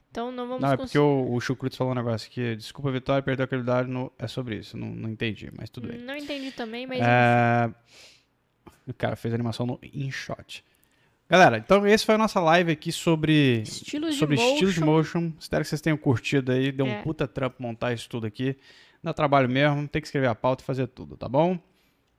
[0.10, 2.56] Então não vamos Não, é porque o, o Chucrutz falou um negócio aqui.
[2.56, 3.90] Desculpa, Vitória, perdeu a qualidade.
[3.90, 4.76] No, é sobre isso.
[4.78, 6.00] Não, não entendi, mas tudo bem.
[6.00, 7.74] Não entendi também, mas É,
[8.88, 10.66] O cara fez animação no InShot.
[11.32, 15.22] Galera, então esse foi a nossa live aqui sobre, Estilos de sobre estilos de motion.
[15.22, 15.34] motion.
[15.40, 16.74] Espero que vocês tenham curtido aí.
[16.74, 17.00] Deu É.
[17.00, 18.58] um puta trampo montar isso tudo aqui.
[19.02, 21.58] Dá trabalho mesmo, tem que escrever a pauta e fazer tudo, tá bom?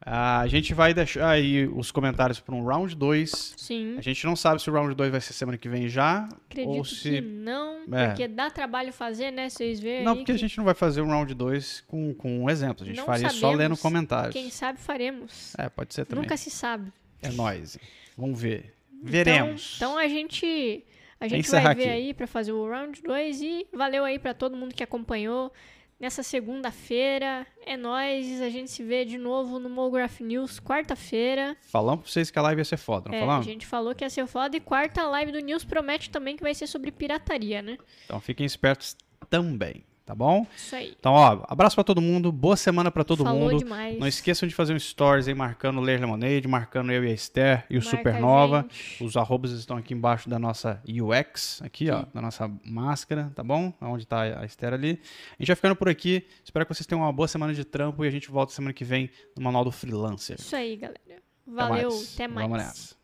[0.01, 3.55] Ah, a gente vai deixar aí os comentários para um round 2.
[3.56, 3.97] Sim.
[3.98, 6.26] A gente não sabe se o round 2 vai ser semana que vem já.
[6.51, 7.20] Acredito ou que se.
[7.20, 8.09] não, É.
[8.09, 9.48] porque dá trabalho fazer, né?
[9.51, 12.44] Vocês verem Não, porque a que gente não vai fazer um round 2 com, com
[12.44, 12.82] um exemplo.
[12.82, 14.32] A gente Não faria só lendo comentários.
[14.32, 15.55] quem sabe faremos.
[15.59, 16.22] É, pode ser também.
[16.22, 16.90] Nunca se sabe.
[17.20, 17.78] É nóis.
[18.16, 18.74] Vamos ver.
[19.02, 19.74] Veremos.
[19.76, 20.84] Então, então a gente
[21.20, 21.88] a gente vai ver aqui.
[21.90, 25.52] aí pra fazer o round 2 e valeu aí pra todo mundo que acompanhou
[26.00, 27.46] nessa segunda-feira.
[27.64, 31.56] É nóis, a gente se vê de novo no Mograph News quarta-feira.
[31.62, 33.46] Falamos pra vocês que a live ia ser foda, não É, a falamos?
[33.46, 36.54] gente falou que ia ser foda e quarta live do News promete também que vai
[36.54, 37.78] ser sobre pirataria, né?
[38.04, 38.96] Então fiquem espertos
[39.30, 40.46] também, tá bom?
[40.56, 40.94] Isso aí.
[40.98, 43.58] Então, ó, abraço pra todo mundo, boa semana pra todo Falou mundo.
[43.58, 43.98] demais.
[43.98, 47.12] Não esqueçam de fazer um stories aí marcando o Ler Lemonade, marcando eu e a
[47.12, 48.66] Esther e o Marca Supernova.
[49.00, 53.72] Os arrobas estão aqui embaixo da nossa UX, aqui, ó, da nossa máscara, tá bom?
[53.80, 55.00] Onde tá a Esther ali.
[55.38, 56.26] A gente vai ficando por aqui.
[56.44, 58.84] Espero que vocês tenham uma boa semana de trampo e a gente volta semana que
[58.84, 60.36] vem no Manual do Freelancer.
[60.38, 61.22] Isso aí, galera.
[61.46, 62.48] Valeu, até mais.
[62.48, 62.94] Vamos nessa.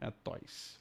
[0.00, 0.79] É toys.